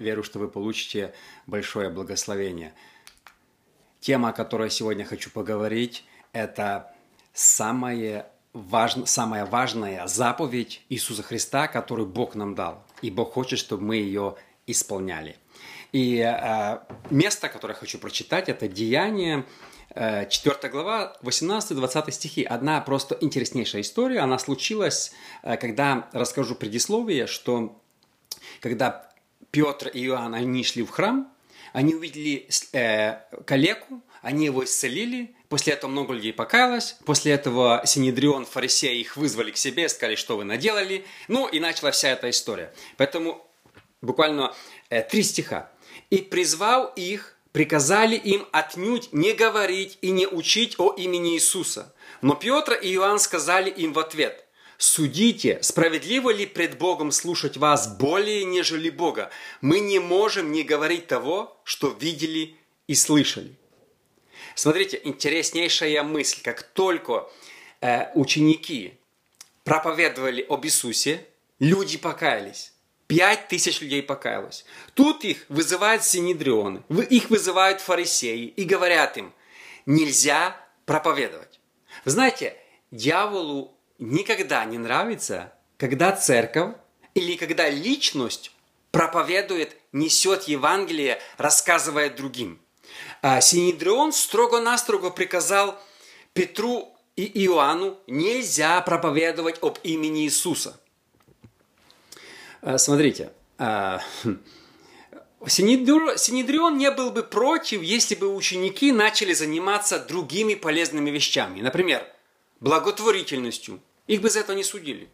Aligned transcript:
верю, 0.00 0.22
что 0.22 0.38
вы 0.38 0.48
получите 0.48 1.14
большое 1.46 1.90
благословение. 1.90 2.72
Тема, 4.00 4.30
о 4.30 4.32
которой 4.32 4.70
сегодня 4.70 5.04
хочу 5.04 5.30
поговорить, 5.30 6.04
это 6.32 6.94
самое 7.32 8.26
важно, 8.52 9.06
самая 9.06 9.44
важная 9.46 10.06
заповедь 10.06 10.82
Иисуса 10.88 11.22
Христа, 11.22 11.68
которую 11.68 12.08
Бог 12.08 12.34
нам 12.34 12.54
дал. 12.54 12.82
И 13.02 13.10
Бог 13.10 13.32
хочет, 13.32 13.58
чтобы 13.58 13.84
мы 13.84 13.96
ее 13.96 14.36
исполняли. 14.66 15.36
И 15.92 16.18
э, 16.18 16.78
место, 17.10 17.48
которое 17.48 17.74
я 17.74 17.80
хочу 17.80 17.98
прочитать, 17.98 18.48
это 18.48 18.68
Деяние, 18.68 19.44
э, 19.94 20.28
4 20.28 20.68
глава, 20.70 21.16
18-20 21.22 22.10
стихи. 22.12 22.44
Одна 22.44 22.80
просто 22.80 23.16
интереснейшая 23.20 23.82
история. 23.82 24.20
Она 24.20 24.38
случилась, 24.38 25.12
э, 25.42 25.56
когда 25.56 26.08
расскажу 26.12 26.54
предисловие, 26.54 27.26
что 27.26 27.80
когда 28.60 29.09
Петр 29.50 29.88
и 29.88 30.04
Иоанн, 30.06 30.34
они 30.34 30.64
шли 30.64 30.82
в 30.82 30.90
храм, 30.90 31.32
они 31.72 31.94
увидели 31.94 32.48
э, 32.72 33.20
калеку, 33.44 34.02
они 34.22 34.46
его 34.46 34.64
исцелили, 34.64 35.34
после 35.48 35.72
этого 35.72 35.90
много 35.90 36.14
людей 36.14 36.32
покаялось, 36.32 36.96
после 37.04 37.32
этого 37.32 37.82
Синедрион, 37.84 38.44
фарисеи 38.44 39.00
их 39.00 39.16
вызвали 39.16 39.50
к 39.50 39.56
себе, 39.56 39.88
сказали, 39.88 40.14
что 40.14 40.36
вы 40.36 40.44
наделали, 40.44 41.04
ну 41.28 41.48
и 41.48 41.60
начала 41.60 41.90
вся 41.90 42.10
эта 42.10 42.30
история. 42.30 42.72
Поэтому 42.96 43.46
буквально 44.02 44.54
э, 44.88 45.02
три 45.02 45.22
стиха. 45.22 45.70
«И 46.10 46.18
призвал 46.18 46.92
их, 46.96 47.36
приказали 47.52 48.16
им 48.16 48.46
отнюдь 48.52 49.12
не 49.12 49.32
говорить 49.32 49.98
и 50.02 50.10
не 50.10 50.26
учить 50.26 50.74
о 50.78 50.92
имени 50.94 51.34
Иисуса. 51.34 51.94
Но 52.20 52.34
Петр 52.34 52.74
и 52.74 52.92
Иоанн 52.94 53.18
сказали 53.18 53.70
им 53.70 53.92
в 53.92 53.98
ответ– 53.98 54.44
Судите, 54.80 55.58
справедливо 55.60 56.30
ли 56.30 56.46
пред 56.46 56.78
Богом 56.78 57.12
слушать 57.12 57.58
вас 57.58 57.86
более, 57.98 58.44
нежели 58.44 58.88
Бога? 58.88 59.28
Мы 59.60 59.78
не 59.80 59.98
можем 59.98 60.52
не 60.52 60.62
говорить 60.62 61.06
того, 61.06 61.60
что 61.64 61.90
видели 61.90 62.56
и 62.86 62.94
слышали. 62.94 63.58
Смотрите, 64.54 64.98
интереснейшая 65.04 66.02
мысль. 66.02 66.40
Как 66.42 66.62
только 66.62 67.30
э, 67.82 68.10
ученики 68.14 68.94
проповедовали 69.64 70.46
об 70.48 70.64
Иисусе, 70.64 71.26
люди 71.58 71.98
покаялись. 71.98 72.72
Пять 73.06 73.48
тысяч 73.48 73.82
людей 73.82 74.02
покаялось. 74.02 74.64
Тут 74.94 75.24
их 75.24 75.44
вызывают 75.50 76.04
синедрионы, 76.04 76.84
их 77.10 77.28
вызывают 77.28 77.82
фарисеи 77.82 78.46
и 78.46 78.64
говорят 78.64 79.18
им, 79.18 79.34
нельзя 79.84 80.56
проповедовать. 80.86 81.60
Вы 82.06 82.12
знаете, 82.12 82.56
дьяволу 82.90 83.76
никогда 84.00 84.64
не 84.64 84.78
нравится, 84.78 85.52
когда 85.76 86.10
церковь 86.12 86.74
или 87.14 87.36
когда 87.36 87.68
личность 87.68 88.50
проповедует, 88.90 89.76
несет 89.92 90.44
Евангелие, 90.44 91.20
рассказывая 91.36 92.10
другим. 92.10 92.60
А 93.22 93.40
Синедрион 93.40 94.12
строго-настрого 94.12 95.10
приказал 95.10 95.78
Петру 96.32 96.96
и 97.16 97.44
Иоанну 97.44 97.98
нельзя 98.06 98.80
проповедовать 98.80 99.62
об 99.62 99.78
имени 99.82 100.24
Иисуса. 100.24 100.80
А, 102.62 102.78
смотрите, 102.78 103.32
а, 103.58 104.00
Синедрион 105.46 106.78
не 106.78 106.90
был 106.90 107.10
бы 107.10 107.22
против, 107.22 107.82
если 107.82 108.14
бы 108.14 108.34
ученики 108.34 108.92
начали 108.92 109.34
заниматься 109.34 109.98
другими 109.98 110.54
полезными 110.54 111.10
вещами. 111.10 111.60
Например, 111.60 112.06
благотворительностью, 112.60 113.80
их 114.10 114.20
бы 114.20 114.28
за 114.28 114.40
это 114.40 114.54
не 114.54 114.64
судили. 114.64 115.08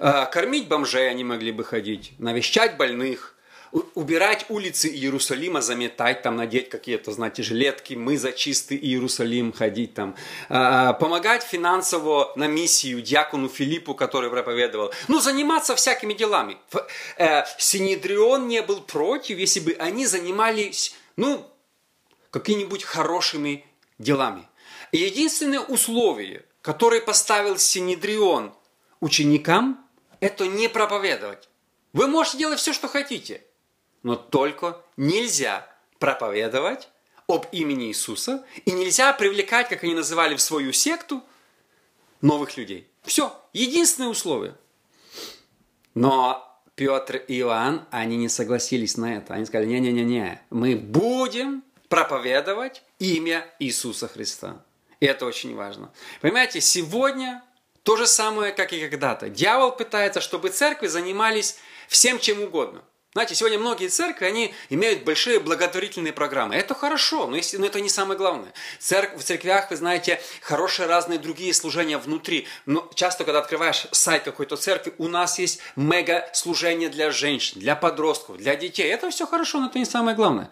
А, 0.00 0.26
кормить 0.26 0.66
бомжей 0.66 1.08
они 1.08 1.22
могли 1.22 1.52
бы 1.52 1.62
ходить, 1.62 2.12
навещать 2.18 2.76
больных, 2.76 3.36
убирать 3.94 4.46
улицы 4.48 4.88
Иерусалима, 4.88 5.62
заметать, 5.62 6.22
там 6.22 6.36
надеть 6.36 6.68
какие-то, 6.68 7.12
знаете, 7.12 7.44
жилетки, 7.44 7.94
мы 7.94 8.18
за 8.18 8.32
чистый 8.32 8.76
Иерусалим 8.76 9.52
ходить 9.52 9.94
там, 9.94 10.16
а, 10.48 10.92
помогать 10.92 11.44
финансово 11.44 12.32
на 12.34 12.48
миссию 12.48 13.00
диакону 13.00 13.48
Филиппу, 13.48 13.94
который 13.94 14.28
проповедовал, 14.28 14.92
ну, 15.06 15.20
заниматься 15.20 15.76
всякими 15.76 16.12
делами. 16.12 16.56
Э, 17.16 17.44
Синедрион 17.58 18.48
не 18.48 18.60
был 18.62 18.80
против, 18.80 19.38
если 19.38 19.60
бы 19.60 19.76
они 19.78 20.06
занимались, 20.06 20.96
ну, 21.14 21.46
какими-нибудь 22.30 22.82
хорошими 22.82 23.64
делами. 23.98 24.48
Единственное 24.90 25.60
условие– 25.60 26.44
который 26.62 27.00
поставил 27.00 27.58
Синедрион 27.58 28.54
ученикам, 29.00 29.84
это 30.20 30.46
не 30.46 30.68
проповедовать. 30.68 31.48
Вы 31.92 32.06
можете 32.06 32.38
делать 32.38 32.60
все, 32.60 32.72
что 32.72 32.88
хотите, 32.88 33.44
но 34.02 34.16
только 34.16 34.80
нельзя 34.96 35.68
проповедовать 35.98 36.88
об 37.26 37.46
имени 37.52 37.88
Иисуса 37.88 38.44
и 38.64 38.72
нельзя 38.72 39.12
привлекать, 39.12 39.68
как 39.68 39.84
они 39.84 39.94
называли 39.94 40.36
в 40.36 40.40
свою 40.40 40.72
секту, 40.72 41.22
новых 42.20 42.56
людей. 42.56 42.88
Все, 43.02 43.36
единственное 43.52 44.08
условие. 44.08 44.56
Но 45.94 46.48
Петр 46.76 47.16
и 47.16 47.38
Иоанн, 47.40 47.86
они 47.90 48.16
не 48.16 48.28
согласились 48.28 48.96
на 48.96 49.16
это. 49.16 49.34
Они 49.34 49.44
сказали, 49.44 49.68
не-не-не-не, 49.68 50.40
мы 50.50 50.76
будем 50.76 51.64
проповедовать 51.88 52.82
имя 52.98 53.46
Иисуса 53.58 54.08
Христа. 54.08 54.64
И 55.02 55.04
это 55.04 55.26
очень 55.26 55.56
важно. 55.56 55.90
Понимаете, 56.20 56.60
сегодня 56.60 57.42
то 57.82 57.96
же 57.96 58.06
самое, 58.06 58.52
как 58.52 58.72
и 58.72 58.88
когда-то. 58.88 59.28
Дьявол 59.28 59.72
пытается, 59.72 60.20
чтобы 60.20 60.50
церкви 60.50 60.86
занимались 60.86 61.56
всем 61.88 62.20
чем 62.20 62.40
угодно. 62.40 62.84
Знаете, 63.12 63.34
сегодня 63.34 63.58
многие 63.58 63.88
церкви, 63.88 64.26
они 64.26 64.54
имеют 64.70 65.02
большие 65.02 65.40
благотворительные 65.40 66.12
программы. 66.12 66.54
Это 66.54 66.76
хорошо, 66.76 67.26
но, 67.26 67.34
если, 67.34 67.56
но 67.56 67.66
это 67.66 67.80
не 67.80 67.88
самое 67.88 68.16
главное. 68.16 68.52
Церк, 68.78 69.16
в 69.16 69.24
церквях, 69.24 69.70
вы 69.70 69.76
знаете, 69.76 70.22
хорошие 70.40 70.86
разные 70.86 71.18
другие 71.18 71.52
служения 71.52 71.98
внутри. 71.98 72.46
Но 72.66 72.88
часто, 72.94 73.24
когда 73.24 73.40
открываешь 73.40 73.88
сайт 73.90 74.22
какой-то 74.22 74.54
церкви, 74.54 74.94
у 74.98 75.08
нас 75.08 75.40
есть 75.40 75.58
мега 75.74 76.30
служение 76.32 76.90
для 76.90 77.10
женщин, 77.10 77.58
для 77.58 77.74
подростков, 77.74 78.36
для 78.36 78.54
детей. 78.54 78.86
Это 78.86 79.10
все 79.10 79.26
хорошо, 79.26 79.58
но 79.58 79.66
это 79.66 79.80
не 79.80 79.84
самое 79.84 80.16
главное. 80.16 80.48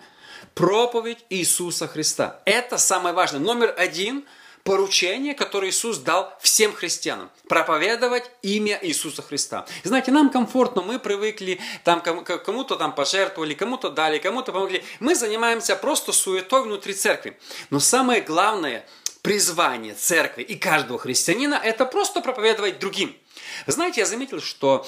Проповедь 0.54 1.24
Иисуса 1.30 1.86
Христа. 1.86 2.42
Это 2.46 2.78
самое 2.78 3.14
важное. 3.14 3.38
Номер 3.38 3.72
один– 3.78 4.24
поручение, 4.64 5.34
которое 5.34 5.70
Иисус 5.70 5.98
дал 5.98 6.32
всем 6.40 6.72
христианам. 6.72 7.30
Проповедовать 7.48 8.30
имя 8.42 8.78
Иисуса 8.82 9.22
Христа. 9.22 9.66
Знаете, 9.84 10.10
нам 10.10 10.30
комфортно, 10.30 10.82
мы 10.82 10.98
привыкли, 10.98 11.60
там 11.84 12.00
кому-то 12.00 12.76
там 12.76 12.94
пожертвовали, 12.94 13.54
кому-то 13.54 13.90
дали, 13.90 14.18
кому-то 14.18 14.52
помогли. 14.52 14.84
Мы 15.00 15.14
занимаемся 15.14 15.76
просто 15.76 16.12
суетой 16.12 16.62
внутри 16.62 16.94
церкви. 16.94 17.38
Но 17.70 17.80
самое 17.80 18.20
главное 18.20 18.86
призвание 19.22 19.94
церкви 19.94 20.42
и 20.42 20.56
каждого 20.56 20.98
христианина– 20.98 21.60
это 21.64 21.84
просто 21.84 22.20
проповедовать 22.20 22.78
другим. 22.78 23.16
Знаете, 23.66 24.00
я 24.00 24.06
заметил, 24.06 24.40
что 24.40 24.86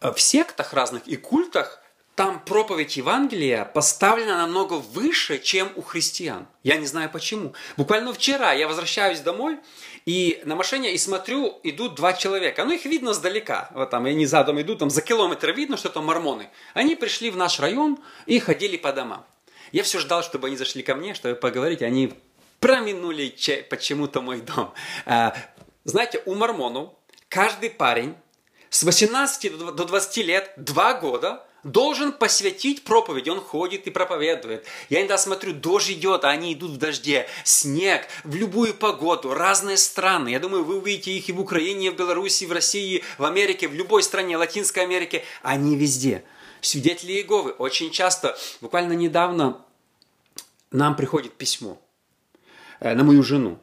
в 0.00 0.18
сектах 0.18 0.72
разных 0.72 1.06
и 1.06 1.16
культах 1.16 1.80
там 2.20 2.38
проповедь 2.38 2.98
Евангелия 2.98 3.64
поставлена 3.64 4.36
намного 4.36 4.74
выше, 4.74 5.38
чем 5.38 5.72
у 5.74 5.80
христиан. 5.80 6.46
Я 6.62 6.76
не 6.76 6.84
знаю 6.84 7.08
почему. 7.08 7.54
Буквально 7.78 8.12
вчера 8.12 8.52
я 8.52 8.68
возвращаюсь 8.68 9.20
домой, 9.20 9.58
и 10.04 10.42
на 10.44 10.54
машине 10.54 10.92
и 10.92 10.98
смотрю, 10.98 11.58
идут 11.62 11.94
два 11.94 12.12
человека. 12.12 12.66
Ну, 12.66 12.74
их 12.74 12.84
видно 12.84 13.14
сдалека. 13.14 13.70
Вот 13.72 13.88
там, 13.88 14.04
они 14.04 14.26
задом 14.26 14.60
идут, 14.60 14.80
там 14.80 14.90
за 14.90 15.00
километр 15.00 15.52
видно, 15.52 15.78
что 15.78 15.88
это 15.88 16.02
мормоны. 16.02 16.50
Они 16.74 16.94
пришли 16.94 17.30
в 17.30 17.38
наш 17.38 17.58
район 17.58 17.98
и 18.26 18.38
ходили 18.38 18.76
по 18.76 18.92
домам. 18.92 19.24
Я 19.72 19.82
все 19.82 19.98
ждал, 19.98 20.22
чтобы 20.22 20.48
они 20.48 20.58
зашли 20.58 20.82
ко 20.82 20.96
мне, 20.96 21.14
чтобы 21.14 21.36
поговорить. 21.36 21.80
Они 21.80 22.12
проминули 22.58 23.34
почему-то 23.70 24.20
мой 24.20 24.42
дом. 24.42 24.74
А, 25.06 25.34
знаете, 25.84 26.22
у 26.26 26.34
мормонов 26.34 26.90
каждый 27.30 27.70
парень 27.70 28.14
с 28.68 28.82
18 28.82 29.56
до 29.56 29.84
20 29.86 30.16
лет, 30.18 30.52
два 30.58 30.92
года– 30.92 31.46
должен 31.62 32.12
посвятить 32.12 32.84
проповедь. 32.84 33.28
Он 33.28 33.40
ходит 33.40 33.86
и 33.86 33.90
проповедует. 33.90 34.64
Я 34.88 35.00
иногда 35.00 35.18
смотрю, 35.18 35.52
дождь 35.52 35.90
идет, 35.90 36.24
а 36.24 36.30
они 36.30 36.54
идут 36.54 36.72
в 36.72 36.76
дожде. 36.76 37.26
Снег, 37.44 38.06
в 38.24 38.34
любую 38.34 38.74
погоду, 38.74 39.34
разные 39.34 39.76
страны. 39.76 40.28
Я 40.28 40.40
думаю, 40.40 40.64
вы 40.64 40.78
увидите 40.78 41.12
их 41.12 41.28
и 41.28 41.32
в 41.32 41.40
Украине, 41.40 41.88
и 41.88 41.90
в 41.90 41.96
Беларуси, 41.96 42.44
и 42.44 42.46
в 42.46 42.52
России, 42.52 43.02
в 43.18 43.24
Америке, 43.24 43.68
в 43.68 43.74
любой 43.74 44.02
стране, 44.02 44.36
Латинской 44.36 44.82
Америке. 44.82 45.24
Они 45.42 45.76
везде. 45.76 46.24
Свидетели 46.60 47.12
Иеговы 47.12 47.52
очень 47.52 47.90
часто, 47.90 48.36
буквально 48.60 48.92
недавно 48.92 49.64
нам 50.70 50.94
приходит 50.94 51.32
письмо 51.32 51.80
э, 52.80 52.94
на 52.94 53.02
мою 53.02 53.22
жену. 53.22 53.58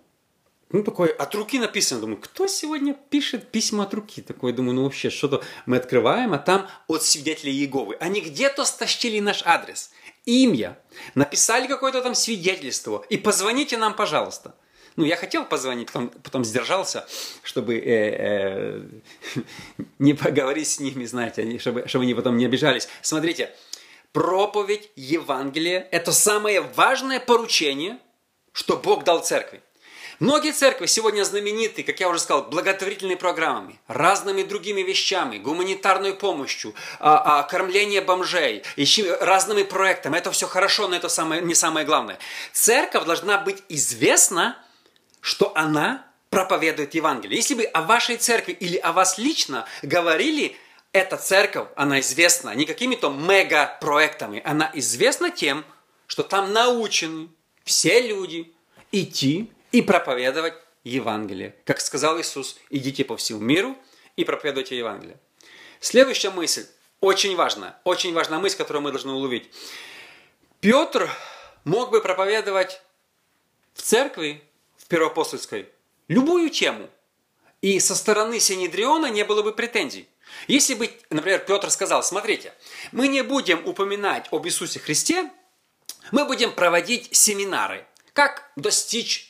Ну, 0.69 0.83
такой, 0.83 1.09
от 1.09 1.33
руки 1.33 1.59
написано. 1.59 2.01
Думаю, 2.01 2.17
кто 2.17 2.47
сегодня 2.47 2.93
пишет 2.93 3.51
письма 3.51 3.83
от 3.83 3.93
руки? 3.93 4.21
Такой, 4.21 4.51
думаю, 4.51 4.75
ну 4.75 4.83
вообще, 4.83 5.09
что-то 5.09 5.43
мы 5.65 5.77
открываем, 5.77 6.33
а 6.33 6.37
там 6.37 6.67
от 6.87 7.03
свидетелей 7.03 7.53
Иеговы. 7.53 7.95
Они 7.99 8.19
где-то 8.19 8.65
стащили 8.65 9.19
наш 9.19 9.43
адрес, 9.45 9.91
имя, 10.25 10.77
написали 11.15 11.67
какое-то 11.67 12.01
там 12.01 12.15
свидетельство, 12.15 13.05
и 13.09 13.17
позвоните 13.17 13.77
нам, 13.77 13.95
пожалуйста. 13.95 14.55
Ну, 14.97 15.05
я 15.05 15.15
хотел 15.15 15.45
позвонить, 15.45 15.87
потом, 15.87 16.09
потом 16.09 16.43
сдержался, 16.43 17.07
чтобы 17.43 17.77
э, 17.77 18.15
э, 18.17 18.81
не 19.99 20.15
поговорить 20.15 20.67
с 20.67 20.79
ними, 20.79 21.05
знаете, 21.05 21.59
чтобы, 21.59 21.87
чтобы 21.87 22.03
они 22.03 22.13
потом 22.13 22.35
не 22.35 22.45
обижались. 22.45 22.89
Смотрите, 23.01 23.53
Проповедь 24.17 24.89
Евангелия– 24.95 25.87
это 25.91 26.11
самое 26.11 26.61
важное 26.61 27.19
поручение, 27.19 27.99
что 28.51 28.75
Бог 28.75 29.03
дал 29.03 29.23
церкви. 29.23 29.61
Многие 30.19 30.51
церкви 30.51 30.87
сегодня 30.87 31.23
знамениты, 31.23 31.83
как 31.83 31.99
я 31.99 32.09
уже 32.09 32.19
сказал, 32.19 32.45
благотворительными 32.45 33.15
программами, 33.15 33.79
разными 33.87 34.41
другими 34.41 34.81
вещами, 34.81 35.37
гуманитарной 35.37 36.15
помощью, 36.15 36.73
а, 36.99 37.41
а, 37.41 37.43
кормление 37.43 38.01
бомжей, 38.01 38.63
разными 39.19 39.61
проектами. 39.61 40.17
Это 40.17 40.31
все 40.31 40.47
хорошо, 40.47 40.87
но 40.87 40.95
это 40.95 41.07
самое, 41.07 41.43
не 41.43 41.53
самое 41.53 41.85
главное. 41.85 42.17
Церковь 42.51 43.05
должна 43.05 43.37
быть 43.37 43.61
известна, 43.69 44.57
что 45.21 45.51
она 45.55 46.07
проповедует 46.31 46.95
Евангелие. 46.95 47.37
Если 47.37 47.53
бы 47.53 47.63
о 47.65 47.83
вашей 47.83 48.17
церкви 48.17 48.53
или 48.53 48.77
о 48.77 48.93
вас 48.93 49.19
лично 49.19 49.67
говорили, 49.83 50.55
эта 50.93 51.17
церковь, 51.17 51.67
она 51.75 51.99
известна 51.99 52.55
не 52.55 52.65
какими-то 52.65 53.11
мега-проектами, 53.11 54.41
она 54.43 54.71
известна 54.73 55.29
тем, 55.29 55.63
что 56.07 56.23
там 56.23 56.53
научены 56.53 57.29
все 57.63 58.01
люди 58.01 58.51
идти 58.91 59.51
и 59.71 59.81
проповедовать 59.81 60.55
Евангелие. 60.83 61.55
Как 61.65 61.81
сказал 61.81 62.19
Иисус, 62.19 62.57
идите 62.69 63.03
по 63.03 63.17
всему 63.17 63.39
миру 63.39 63.77
и 64.15 64.23
проповедуйте 64.23 64.77
Евангелие. 64.77 65.17
Следующая 65.79 66.29
мысль, 66.29 66.65
очень 67.01 67.35
важная, 67.35 67.77
очень 67.83 68.13
важная 68.13 68.39
мысль, 68.39 68.57
которую 68.57 68.83
мы 68.83 68.91
должны 68.91 69.11
уловить. 69.11 69.49
Петр 70.59 71.09
мог 71.65 71.91
бы 71.91 72.01
проповедовать 72.01 72.81
в 73.73 73.81
церкви, 73.81 74.41
в 74.77 74.87
Первоапостольской, 74.87 75.69
любую 76.07 76.49
тему. 76.49 76.89
И 77.61 77.79
со 77.79 77.95
стороны 77.95 78.39
Синедриона 78.39 79.07
не 79.07 79.23
было 79.23 79.43
бы 79.43 79.53
претензий. 79.53 80.07
Если 80.47 80.73
бы, 80.73 80.91
например, 81.09 81.39
Петр 81.39 81.69
сказал, 81.71 82.03
смотрите, 82.03 82.53
мы 82.91 83.07
не 83.07 83.23
будем 83.23 83.65
упоминать 83.65 84.27
об 84.31 84.45
Иисусе 84.45 84.79
Христе, 84.79 85.29
мы 86.11 86.25
будем 86.25 86.53
проводить 86.53 87.15
семинары, 87.15 87.85
как 88.13 88.51
достичь 88.55 89.26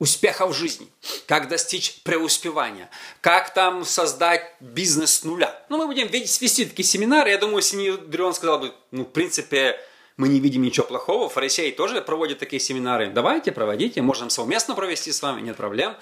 успеха 0.00 0.46
в 0.46 0.52
жизни, 0.52 0.88
как 1.26 1.46
достичь 1.46 2.02
преуспевания, 2.02 2.90
как 3.20 3.54
там 3.54 3.84
создать 3.84 4.54
бизнес 4.58 5.18
с 5.18 5.24
нуля. 5.24 5.64
Ну, 5.68 5.76
мы 5.76 5.86
будем 5.86 6.08
вести 6.08 6.64
такие 6.64 6.84
семинары. 6.84 7.30
Я 7.30 7.38
думаю, 7.38 7.62
Синедрион 7.62 8.34
сказал 8.34 8.58
бы, 8.58 8.74
ну, 8.90 9.04
в 9.04 9.10
принципе, 9.12 9.78
мы 10.16 10.28
не 10.28 10.40
видим 10.40 10.62
ничего 10.62 10.86
плохого. 10.86 11.28
Фарисеи 11.28 11.70
тоже 11.70 12.00
проводят 12.00 12.38
такие 12.38 12.60
семинары. 12.60 13.10
Давайте, 13.10 13.52
проводите, 13.52 14.02
можем 14.02 14.30
совместно 14.30 14.74
провести 14.74 15.12
с 15.12 15.22
вами, 15.22 15.42
нет 15.42 15.56
проблем. 15.56 15.94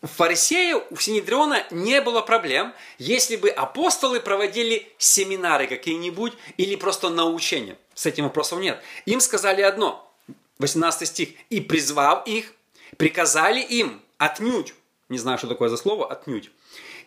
У 0.00 0.06
фарисея, 0.06 0.76
у 0.90 0.96
Синедриона 0.96 1.64
не 1.70 2.00
было 2.00 2.22
проблем, 2.22 2.74
если 2.98 3.36
бы 3.36 3.50
апостолы 3.50 4.20
проводили 4.20 4.88
семинары 4.98 5.66
какие-нибудь 5.66 6.32
или 6.56 6.76
просто 6.76 7.10
научения. 7.10 7.76
С 7.94 8.06
этим 8.06 8.24
вопросов 8.24 8.60
нет. 8.60 8.82
Им 9.06 9.20
сказали 9.20 9.60
одно, 9.62 10.10
18 10.58 11.08
стих, 11.08 11.28
«И 11.50 11.60
призвав 11.60 12.26
их, 12.26 12.52
приказали 12.96 13.60
им 13.60 14.02
отнюдь, 14.18 14.74
не 15.08 15.18
знаю, 15.18 15.38
что 15.38 15.48
такое 15.48 15.68
за 15.68 15.76
слово, 15.76 16.10
отнюдь, 16.10 16.50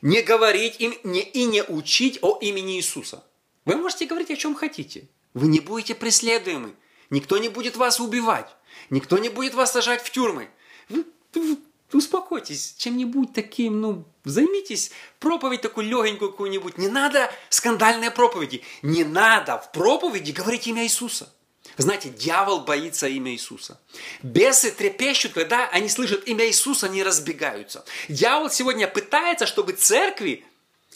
не 0.02 0.22
говорить 0.22 0.80
им 0.80 0.94
не, 1.04 1.22
и 1.22 1.46
не 1.46 1.64
учить 1.64 2.20
о 2.22 2.38
имени 2.40 2.78
Иисуса. 2.78 3.24
Вы 3.66 3.76
можете 3.76 4.06
говорить 4.06 4.32
о 4.32 4.36
чем 4.36 4.56
хотите. 4.56 5.08
Вы 5.34 5.48
не 5.48 5.60
будете 5.60 5.96
преследуемы. 5.96 6.74
Никто 7.10 7.38
не 7.38 7.50
будет 7.50 7.78
вас 7.78 8.00
убивать. 8.00 8.50
Никто 8.90 9.18
не 9.18 9.30
будет 9.30 9.54
вас 9.54 9.74
сажать 9.74 10.02
в 10.02 10.12
тюрьмы. 10.12 10.50
Вы, 10.90 11.06
вы 11.34 11.58
успокойтесь 11.94 12.76
чем-нибудь 12.78 13.34
таким, 13.34 13.82
ну, 13.82 14.06
займитесь 14.24 14.92
проповедь 15.20 15.62
такую 15.62 15.88
легенькую 15.88 16.32
какую-нибудь. 16.32 16.78
Не 16.78 16.88
надо 16.88 17.32
скандальные 17.50 18.12
проповеди. 18.12 18.62
Не 18.82 19.04
надо 19.04 19.58
в 19.58 19.72
проповеди 19.72 20.32
говорить 20.32 20.68
имя 20.68 20.84
Иисуса. 20.84 21.34
Знаете, 21.78 22.10
дьявол 22.10 22.62
боится 22.62 23.08
имя 23.08 23.32
Иисуса. 23.32 23.80
Бесы 24.24 24.72
трепещут, 24.72 25.34
когда 25.34 25.70
они 25.70 25.90
слышат 25.90 26.28
имя 26.28 26.48
Иисуса, 26.48 26.88
они 26.88 27.04
разбегаются. 27.04 27.86
Дьявол 28.10 28.50
сегодня 28.50 28.88
пытается, 28.88 29.46
чтобы 29.46 29.74
церкви 29.74 30.44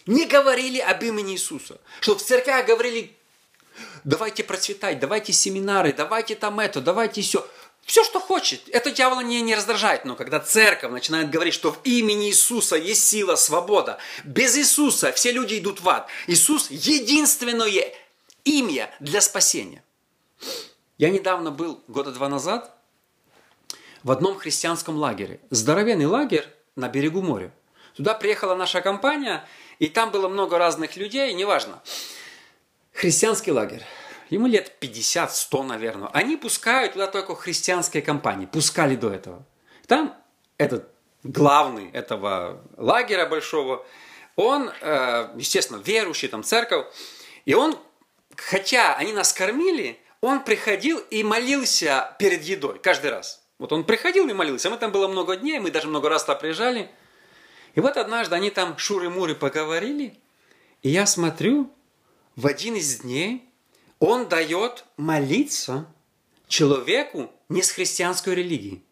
не 0.07 0.25
говорили 0.25 0.79
об 0.79 1.03
имени 1.03 1.33
Иисуса. 1.33 1.79
Чтобы 1.99 2.19
в 2.19 2.23
церквях 2.23 2.65
говорили, 2.65 3.15
давайте 4.03 4.43
процветать, 4.43 4.99
давайте 4.99 5.33
семинары, 5.33 5.93
давайте 5.93 6.35
там 6.35 6.59
это, 6.59 6.81
давайте 6.81 7.21
все. 7.21 7.47
Все, 7.85 8.03
что 8.03 8.19
хочет. 8.19 8.61
Это 8.69 8.91
дьявола 8.91 9.21
не, 9.21 9.41
не 9.41 9.55
раздражает. 9.55 10.05
Но 10.05 10.15
когда 10.15 10.39
церковь 10.39 10.91
начинает 10.91 11.29
говорить, 11.29 11.53
что 11.53 11.73
в 11.73 11.79
имени 11.83 12.29
Иисуса 12.29 12.75
есть 12.75 13.07
сила, 13.07 13.35
свобода, 13.35 13.97
без 14.23 14.55
Иисуса 14.55 15.11
все 15.11 15.31
люди 15.31 15.57
идут 15.59 15.81
в 15.81 15.89
ад. 15.89 16.07
Иисус– 16.27 16.67
единственное 16.69 17.93
имя 18.45 18.93
для 18.99 19.21
спасения. 19.21 19.83
Я 21.01 21.09
недавно 21.09 21.49
был, 21.49 21.83
года 21.87 22.11
два 22.11 22.29
назад, 22.29 22.77
в 24.03 24.11
одном 24.11 24.37
христианском 24.37 24.97
лагере. 24.97 25.39
Здоровенный 25.49 26.05
лагерь 26.05 26.45
на 26.75 26.89
берегу 26.89 27.23
моря. 27.23 27.51
Туда 27.95 28.13
приехала 28.13 28.53
наша 28.53 28.81
компания, 28.81 29.43
и 29.79 29.87
там 29.87 30.11
было 30.11 30.27
много 30.27 30.59
разных 30.59 30.97
людей, 30.97 31.33
неважно. 31.33 31.81
Христианский 32.93 33.51
лагерь. 33.51 33.81
Ему 34.29 34.45
лет 34.45 34.73
50-100, 34.79 35.63
наверное. 35.63 36.07
Они 36.09 36.37
пускают 36.37 36.93
туда 36.93 37.07
только 37.07 37.33
христианские 37.33 38.03
компании. 38.03 38.45
Пускали 38.45 38.95
до 38.95 39.09
этого. 39.09 39.43
Там 39.87 40.15
этот 40.59 40.87
главный 41.23 41.89
этого 41.89 42.61
лагеря 42.77 43.25
большого, 43.25 43.83
он, 44.35 44.69
э, 44.81 45.31
естественно, 45.35 45.81
верующий, 45.83 46.27
там 46.27 46.43
церковь, 46.43 46.85
и 47.45 47.55
он, 47.55 47.75
хотя 48.35 48.93
они 48.97 49.13
нас 49.13 49.33
кормили, 49.33 49.99
он 50.21 50.43
приходил 50.43 50.99
и 51.09 51.23
молился 51.23 52.15
перед 52.19 52.43
едой 52.43 52.79
каждый 52.79 53.09
раз. 53.09 53.43
Вот 53.57 53.73
он 53.73 53.83
приходил 53.83 54.27
и 54.27 54.33
молился. 54.33 54.69
Мы 54.69 54.77
там 54.77 54.91
было 54.91 55.07
много 55.07 55.35
дней, 55.35 55.59
мы 55.59 55.71
даже 55.71 55.87
много 55.87 56.09
раз 56.09 56.23
туда 56.23 56.35
приезжали. 56.35 56.89
И 57.75 57.79
вот 57.79 57.97
однажды 57.97 58.35
они 58.35 58.49
там 58.49 58.77
шуры-муры 58.77 59.35
поговорили, 59.35 60.19
и 60.81 60.89
я 60.89 61.05
смотрю, 61.05 61.71
в 62.35 62.47
один 62.47 62.75
из 62.75 62.99
дней 62.99 63.49
он 63.99 64.27
дает 64.27 64.85
молиться 64.97 65.87
человеку 66.47 67.31
не 67.49 67.61
с 67.61 67.71
христианской 67.71 68.35
религии, 68.35 68.83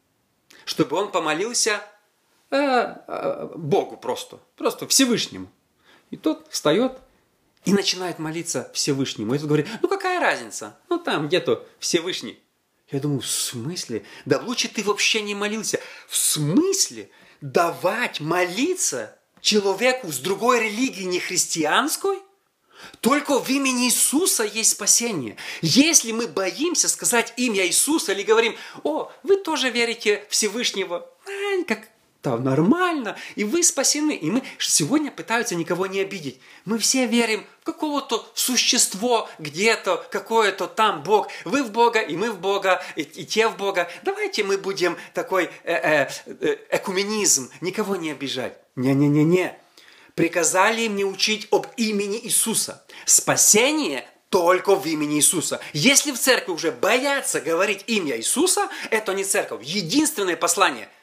чтобы 0.65 0.95
он 0.97 1.11
помолился 1.11 1.81
э, 2.51 2.57
э, 2.57 3.49
Богу 3.55 3.97
просто, 3.97 4.39
просто 4.55 4.87
Всевышнему. 4.87 5.51
И 6.11 6.17
тот 6.17 6.47
встает 6.49 6.99
и 7.65 7.73
начинает 7.73 8.19
молиться 8.19 8.71
Всевышнему. 8.73 9.35
И 9.35 9.37
тот 9.37 9.47
говорит, 9.47 9.67
ну 9.81 9.87
какая 9.87 10.19
разница? 10.19 10.77
Ну 10.89 10.97
там 10.97 11.27
где-то 11.27 11.67
Всевышний. 11.79 12.39
Я 12.91 12.99
думаю, 12.99 13.21
в 13.21 13.27
смысле? 13.27 14.03
Да 14.25 14.39
лучше 14.39 14.67
ты 14.67 14.83
вообще 14.83 15.21
не 15.21 15.35
молился. 15.35 15.79
В 16.07 16.15
смысле? 16.15 17.09
Давать 17.41 18.19
молиться 18.19 19.17
человеку 19.41 20.11
с 20.11 20.17
другой 20.17 20.65
религии, 20.65 21.03
не 21.03 21.19
христианской? 21.19 22.17
Только 23.01 23.39
в 23.39 23.49
имени 23.49 23.87
Иисуса 23.87 24.43
есть 24.43 24.71
спасение. 24.71 25.35
Если 25.61 26.11
мы 26.11 26.27
боимся 26.27 26.87
сказать 26.87 27.33
имя 27.37 27.67
Иисуса 27.67 28.13
или 28.13 28.23
говорим, 28.23 28.55
о, 28.83 29.11
вы 29.23 29.37
тоже 29.37 29.69
верите 29.69 30.25
Всевышнего, 30.29 31.09
как 31.67 31.89
там 32.21 32.43
нормально, 32.43 33.15
и 33.35 33.43
вы 33.43 33.63
спасены. 33.63 34.15
И 34.15 34.29
мы 34.29 34.43
сегодня 34.59 35.09
пытаются 35.09 35.55
никого 35.55 35.87
не 35.87 36.01
обидеть. 36.01 36.39
Мы 36.65 36.77
все 36.77 37.05
верим 37.05 37.45
в 37.61 37.65
какого-то 37.65 38.29
существо 38.33 39.29
где-то, 39.39 40.05
какое-то 40.11 40.67
там 40.67 41.03
Бог. 41.03 41.29
Вы 41.45 41.63
в 41.63 41.71
Бога, 41.71 42.01
и 42.01 42.17
мы 42.17 42.31
в 42.31 42.39
Бога, 42.39 42.83
и, 42.97 43.03
и 43.03 43.25
те 43.25 43.47
в 43.47 43.55
Бога. 43.55 43.89
Давайте 44.03 44.43
мы 44.43 44.57
будем 44.57 44.97
такой 45.13 45.49
э, 45.63 45.73
э, 45.73 46.09
э, 46.25 46.57
экуменизм, 46.71 47.49
никого 47.61 47.95
не 47.95 48.11
обижать. 48.11 48.57
Не-не-не-не. 48.75 49.57
Приказали 50.15 50.81
им 50.81 50.97
не 50.97 51.05
учить 51.05 51.47
об 51.51 51.67
имени 51.77 52.19
Иисуса. 52.25 52.83
Спасение 53.05 54.05
только 54.29 54.75
в 54.75 54.85
имени 54.85 55.15
Иисуса. 55.15 55.61
Если 55.71 56.11
в 56.11 56.19
церкви 56.19 56.51
уже 56.51 56.71
боятся 56.71 57.39
говорить 57.39 57.85
имя 57.87 58.17
Иисуса, 58.17 58.67
это 58.91 59.13
не 59.13 59.23
церковь. 59.23 59.63
Единственное 59.63 60.35
послание– 60.35 60.89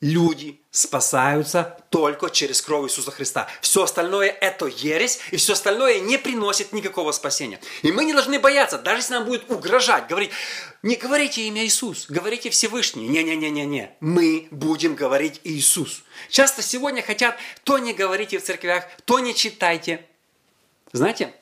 люди 0.00 0.60
спасаются 0.70 1.78
только 1.90 2.28
через 2.28 2.60
кровь 2.60 2.90
Иисуса 2.90 3.10
Христа. 3.10 3.48
Все 3.60 3.84
остальное– 3.84 4.28
это 4.40 4.66
ересь, 4.66 5.20
и 5.30 5.36
все 5.36 5.54
остальное 5.54 6.00
не 6.00 6.18
приносит 6.18 6.72
никакого 6.72 7.12
спасения. 7.12 7.60
И 7.82 7.92
мы 7.92 8.04
не 8.04 8.12
должны 8.12 8.38
бояться, 8.38 8.78
даже 8.78 8.98
если 8.98 9.14
нам 9.14 9.24
будет 9.24 9.50
угрожать, 9.50 10.06
говорить, 10.06 10.30
не 10.82 10.96
говорите 10.96 11.42
имя 11.48 11.64
Иисус, 11.64 12.06
говорите 12.08 12.50
Всевышний. 12.50 13.08
Не-не-не-не-не, 13.08 13.96
мы 14.00 14.48
будем 14.50 14.94
говорить 14.94 15.40
Иисус. 15.44 16.02
Часто 16.28 16.62
сегодня 16.62 17.02
хотят, 17.02 17.36
то 17.64 17.78
не 17.78 17.94
говорите 17.94 18.38
в 18.38 18.44
церквях, 18.44 18.84
то 19.06 19.18
не 19.18 19.34
читайте. 19.34 20.04
Знаете, 20.92 21.34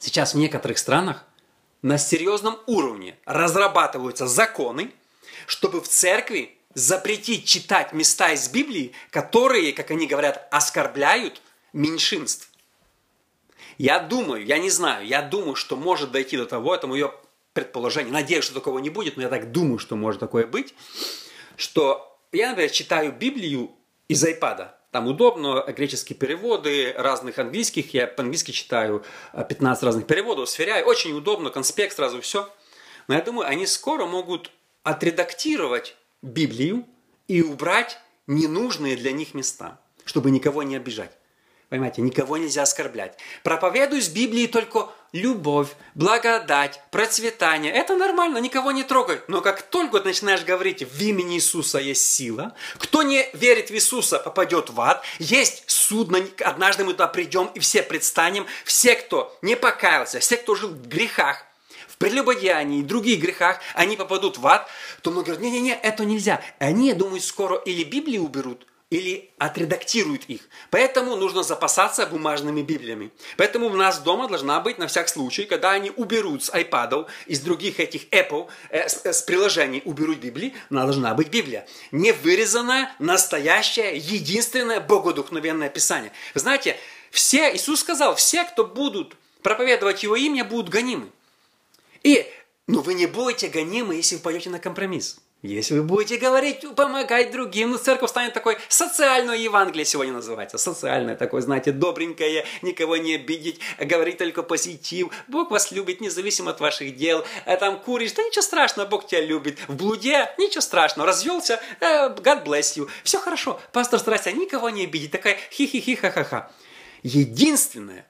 сейчас 0.00 0.34
в 0.34 0.38
некоторых 0.38 0.78
странах 0.78 1.24
на 1.82 1.98
серьезном 1.98 2.58
уровне 2.66 3.16
разрабатываются 3.26 4.26
законы, 4.26 4.92
чтобы 5.46 5.80
в 5.80 5.86
церкви 5.86 6.55
запретить 6.76 7.46
читать 7.46 7.94
места 7.94 8.32
из 8.32 8.50
Библии, 8.50 8.92
которые, 9.10 9.72
как 9.72 9.90
они 9.90 10.06
говорят, 10.06 10.46
оскорбляют 10.50 11.40
меньшинств. 11.72 12.50
Я 13.78 13.98
думаю, 13.98 14.44
я 14.44 14.58
не 14.58 14.68
знаю, 14.68 15.06
я 15.06 15.22
думаю, 15.22 15.54
что 15.54 15.74
может 15.74 16.10
дойти 16.10 16.36
до 16.36 16.44
того, 16.44 16.74
это 16.74 16.86
мое 16.86 17.14
предположение, 17.54 18.12
надеюсь, 18.12 18.44
что 18.44 18.52
такого 18.52 18.78
не 18.78 18.90
будет, 18.90 19.16
но 19.16 19.22
я 19.22 19.30
так 19.30 19.52
думаю, 19.52 19.78
что 19.78 19.96
может 19.96 20.20
такое 20.20 20.46
быть, 20.46 20.74
что 21.56 22.18
я, 22.30 22.50
например, 22.50 22.70
читаю 22.70 23.10
Библию 23.10 23.70
из 24.08 24.22
iPad, 24.22 24.68
там 24.90 25.06
удобно, 25.06 25.64
греческие 25.66 26.18
переводы 26.18 26.92
разных 26.92 27.38
английских, 27.38 27.94
я 27.94 28.06
по-английски 28.06 28.50
читаю 28.50 29.02
15 29.32 29.82
э, 29.82 29.86
разных 29.86 30.06
переводов, 30.06 30.50
сверяю, 30.50 30.84
очень 30.84 31.16
удобно, 31.16 31.48
конспект 31.48 31.96
сразу 31.96 32.20
все. 32.20 32.50
Но 33.08 33.14
я 33.14 33.22
думаю, 33.22 33.48
они 33.48 33.66
скоро 33.66 34.04
могут 34.04 34.50
отредактировать 34.82 35.96
Библию 36.26 36.84
и 37.28 37.40
убрать 37.40 37.98
ненужные 38.26 38.96
для 38.96 39.12
них 39.12 39.34
места, 39.34 39.80
чтобы 40.04 40.30
никого 40.30 40.62
не 40.62 40.76
обижать. 40.76 41.12
Понимаете, 41.68 42.02
никого 42.02 42.36
нельзя 42.36 42.62
оскорблять. 42.62 43.18
Проповедуй 43.42 44.00
с 44.00 44.08
Библии 44.08 44.46
только 44.46 44.88
любовь, 45.12 45.68
благодать, 45.96 46.80
процветание. 46.92 47.72
Это 47.72 47.96
нормально, 47.96 48.38
никого 48.38 48.70
не 48.70 48.84
трогай. 48.84 49.20
Но 49.26 49.40
как 49.40 49.62
только 49.62 49.98
ты 49.98 50.06
начинаешь 50.06 50.44
говорить, 50.44 50.84
в 50.84 51.02
имени 51.02 51.36
Иисуса 51.36 51.78
есть 51.78 52.08
сила, 52.08 52.54
кто 52.78 53.02
не 53.02 53.28
верит 53.32 53.70
в 53.70 53.74
Иисуса, 53.74 54.20
попадет 54.20 54.70
в 54.70 54.80
ад, 54.80 55.02
есть 55.18 55.64
суд, 55.66 56.08
однажды 56.44 56.84
мы 56.84 56.92
туда 56.92 57.08
придем 57.08 57.50
и 57.54 57.58
все 57.58 57.82
предстанем. 57.82 58.46
Все, 58.64 58.94
кто 58.94 59.36
не 59.42 59.56
покаялся, 59.56 60.20
все, 60.20 60.36
кто 60.36 60.54
жил 60.54 60.70
в 60.70 60.86
грехах, 60.86 61.45
в 61.96 61.98
прелюбодеянии 61.98 62.80
и 62.80 62.82
других 62.82 63.20
грехах, 63.20 63.58
они 63.74 63.96
попадут 63.96 64.36
в 64.36 64.46
ад, 64.46 64.68
то 65.00 65.10
многие 65.10 65.30
говорят, 65.30 65.42
не-не-не, 65.42 65.72
это 65.82 66.04
нельзя. 66.04 66.42
Они, 66.58 66.92
думают, 66.92 67.24
скоро 67.24 67.56
или 67.56 67.84
Библию 67.84 68.24
уберут, 68.24 68.66
или 68.90 69.30
отредактируют 69.38 70.24
их. 70.26 70.42
Поэтому 70.70 71.16
нужно 71.16 71.42
запасаться 71.42 72.06
бумажными 72.06 72.60
Библиями. 72.60 73.10
Поэтому 73.38 73.66
у 73.66 73.72
нас 73.72 74.00
дома 74.00 74.28
должна 74.28 74.60
быть 74.60 74.76
на 74.76 74.88
всякий 74.88 75.10
случай, 75.10 75.44
когда 75.44 75.70
они 75.70 75.90
уберут 75.96 76.44
с 76.44 76.50
iPad, 76.52 77.06
из 77.26 77.40
других 77.40 77.80
этих 77.80 78.04
Apple, 78.10 78.48
э, 78.68 78.88
с, 78.88 79.06
с 79.06 79.22
приложений 79.22 79.80
уберут 79.86 80.18
Библии, 80.18 80.54
должна 80.68 81.14
быть 81.14 81.28
Библия. 81.28 81.66
Не 81.92 82.12
вырезанная, 82.12 82.92
настоящая, 82.98 83.96
единственное 83.96 84.80
богодухновенное 84.80 85.70
Писание. 85.70 86.12
Знаете, 86.34 86.76
все, 87.10 87.56
Иисус 87.56 87.80
сказал, 87.80 88.14
все, 88.16 88.44
кто 88.44 88.66
будут 88.66 89.16
проповедовать 89.42 90.02
Его 90.02 90.16
имя, 90.16 90.44
будут 90.44 90.68
гонимы. 90.68 91.08
И, 92.06 92.24
ну 92.68 92.82
вы 92.82 92.94
не 92.94 93.06
будете 93.06 93.48
гонимы, 93.48 93.96
если 93.96 94.14
вы 94.14 94.22
пойдете 94.22 94.48
на 94.48 94.60
компромисс. 94.60 95.18
Если 95.42 95.74
вы 95.74 95.82
будете 95.82 96.18
говорить, 96.18 96.64
помогать 96.76 97.32
другим, 97.32 97.72
ну, 97.72 97.78
церковь 97.78 98.10
станет 98.10 98.32
такой, 98.32 98.58
социальное 98.68 99.36
Евангелие 99.36 99.84
сегодня 99.84 100.12
называется, 100.12 100.56
социальное 100.56 101.16
такое, 101.16 101.40
знаете, 101.40 101.72
добренькое, 101.72 102.46
никого 102.62 102.96
не 102.96 103.16
обидеть, 103.16 103.58
говорить 103.80 104.18
только 104.18 104.44
позитив, 104.44 105.08
Бог 105.26 105.50
вас 105.50 105.72
любит, 105.72 106.00
независимо 106.00 106.52
от 106.52 106.60
ваших 106.60 106.96
дел, 106.96 107.24
а 107.44 107.56
там 107.56 107.80
куришь, 107.80 108.12
да 108.12 108.22
ничего 108.22 108.42
страшного, 108.42 108.88
Бог 108.88 109.08
тебя 109.08 109.20
любит, 109.20 109.58
в 109.66 109.74
блуде, 109.74 110.30
ничего 110.38 110.60
страшного, 110.60 111.08
развелся, 111.08 111.60
э, 111.80 112.08
God 112.08 112.44
bless 112.44 112.76
you, 112.76 112.88
все 113.02 113.18
хорошо, 113.18 113.60
пастор 113.72 113.98
старается 113.98 114.30
никого 114.30 114.70
не 114.70 114.84
обидеть, 114.84 115.10
такая 115.10 115.38
хи-хи-хи-ха-ха-ха. 115.50 116.50
Единственное, 117.02 118.06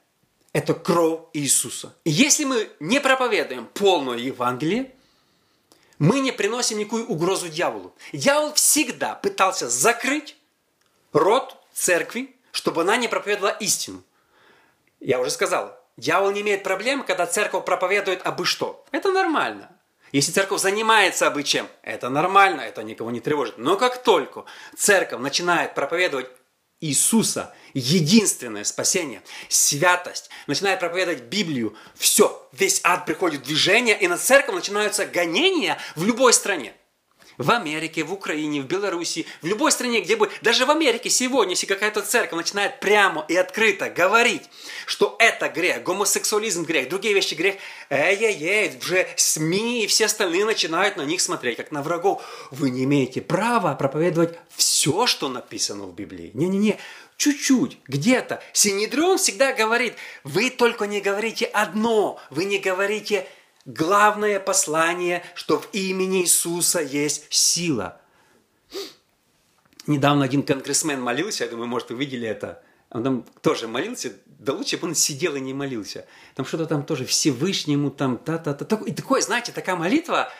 это 0.56 0.72
кровь 0.72 1.20
Иисуса. 1.34 1.94
И 2.04 2.10
если 2.10 2.46
мы 2.46 2.70
не 2.80 2.98
проповедуем 2.98 3.66
полное 3.66 4.16
Евангелие, 4.16 4.90
мы 5.98 6.20
не 6.20 6.32
приносим 6.32 6.78
никакую 6.78 7.06
угрозу 7.06 7.50
дьяволу. 7.50 7.94
Дьявол 8.14 8.54
всегда 8.54 9.16
пытался 9.16 9.68
закрыть 9.68 10.34
рот 11.12 11.58
церкви, 11.74 12.34
чтобы 12.52 12.80
она 12.80 12.96
не 12.96 13.06
проповедовала 13.06 13.50
истину. 13.60 14.02
Я 14.98 15.20
уже 15.20 15.30
сказал, 15.30 15.78
дьявол 15.98 16.30
не 16.30 16.40
имеет 16.40 16.62
проблем, 16.62 17.04
когда 17.04 17.26
церковь 17.26 17.66
проповедует 17.66 18.26
абы 18.26 18.46
что. 18.46 18.82
Это 18.92 19.12
нормально. 19.12 19.68
Если 20.12 20.32
церковь 20.32 20.62
занимается 20.62 21.26
абы 21.26 21.42
чем, 21.42 21.68
это 21.82 22.08
нормально, 22.08 22.62
это 22.62 22.82
никого 22.82 23.10
не 23.10 23.20
тревожит. 23.20 23.58
Но 23.58 23.76
как 23.76 24.02
только 24.02 24.46
церковь 24.74 25.20
начинает 25.20 25.74
проповедовать 25.74 26.30
Иисуса, 26.80 27.54
единственное 27.74 28.64
спасение, 28.64 29.22
святость, 29.48 30.30
начинает 30.46 30.80
проповедовать 30.80 31.22
Библию, 31.22 31.76
все, 31.94 32.48
весь 32.52 32.80
ад 32.84 33.06
приходит 33.06 33.40
в 33.42 33.44
движение, 33.44 33.98
и 33.98 34.08
на 34.08 34.18
церковь 34.18 34.54
начинаются 34.54 35.06
гонения 35.06 35.78
в 35.94 36.04
любой 36.04 36.32
стране– 36.32 36.74
в 37.38 37.50
Америке, 37.50 38.04
в 38.04 38.12
Украине, 38.12 38.60
в 38.60 38.66
Беларуси, 38.66 39.26
в 39.42 39.46
любой 39.46 39.72
стране, 39.72 40.00
где 40.00 40.16
бы, 40.16 40.30
даже 40.42 40.66
в 40.66 40.70
Америке 40.70 41.10
сегодня, 41.10 41.52
если 41.52 41.66
какая-то 41.66 42.02
церковь 42.02 42.38
начинает 42.38 42.80
прямо 42.80 43.24
и 43.28 43.36
открыто 43.36 43.90
говорить, 43.90 44.42
что 44.86 45.16
это 45.18 45.48
грех, 45.48 45.82
гомосексуализм 45.82 46.64
грех, 46.64 46.88
другие 46.88 47.14
вещи 47.14 47.34
грех, 47.34 47.56
эй-эй-эй, 47.90 48.78
уже 48.78 49.06
СМИ 49.16 49.84
и 49.84 49.86
все 49.86 50.06
остальные 50.06 50.44
начинают 50.44 50.96
на 50.96 51.02
них 51.02 51.20
смотреть, 51.20 51.56
как 51.56 51.72
на 51.72 51.82
врагов. 51.82 52.22
Вы 52.50 52.70
не 52.70 52.84
имеете 52.84 53.20
права 53.20 53.74
проповедовать 53.74 54.38
все, 54.56 55.06
что 55.06 55.28
написано 55.28 55.84
в 55.84 55.94
Библии. 55.94 56.30
Не-не-не, 56.34 56.78
чуть-чуть, 57.16 57.78
где-то. 57.86 58.42
Синедрион 58.52 59.18
всегда 59.18 59.52
говорит, 59.52 59.94
вы 60.24 60.50
только 60.50 60.86
не 60.86 61.00
говорите 61.00 61.46
одно, 61.46 62.20
вы 62.30 62.44
не 62.44 62.58
говорите 62.58 63.26
главное 63.66 64.40
послание, 64.40 65.22
что 65.34 65.58
в 65.58 65.68
имени 65.72 66.22
Иисуса 66.22 66.80
есть 66.80 67.26
сила. 67.30 68.00
Недавно 69.86 70.24
один 70.24 70.42
конгрессмен 70.42 71.00
молился, 71.00 71.44
я 71.44 71.50
думаю, 71.50 71.68
может, 71.68 71.90
вы 71.90 71.96
видели 71.96 72.26
это. 72.26 72.62
Он 72.90 73.04
там 73.04 73.24
тоже 73.42 73.68
молился, 73.68 74.12
да 74.24 74.52
лучше 74.52 74.78
бы 74.78 74.88
он 74.88 74.94
сидел 74.94 75.36
и 75.36 75.40
не 75.40 75.52
молился. 75.52 76.06
Там 76.34 76.46
что-то 76.46 76.66
там 76.66 76.84
тоже 76.84 77.04
Всевышнему, 77.04 77.90
там 77.90 78.16
та-та-та. 78.16 78.80
И 78.86 78.92
такое, 78.92 79.20
знаете, 79.20 79.52
такая 79.52 79.76
молитва, 79.76 80.30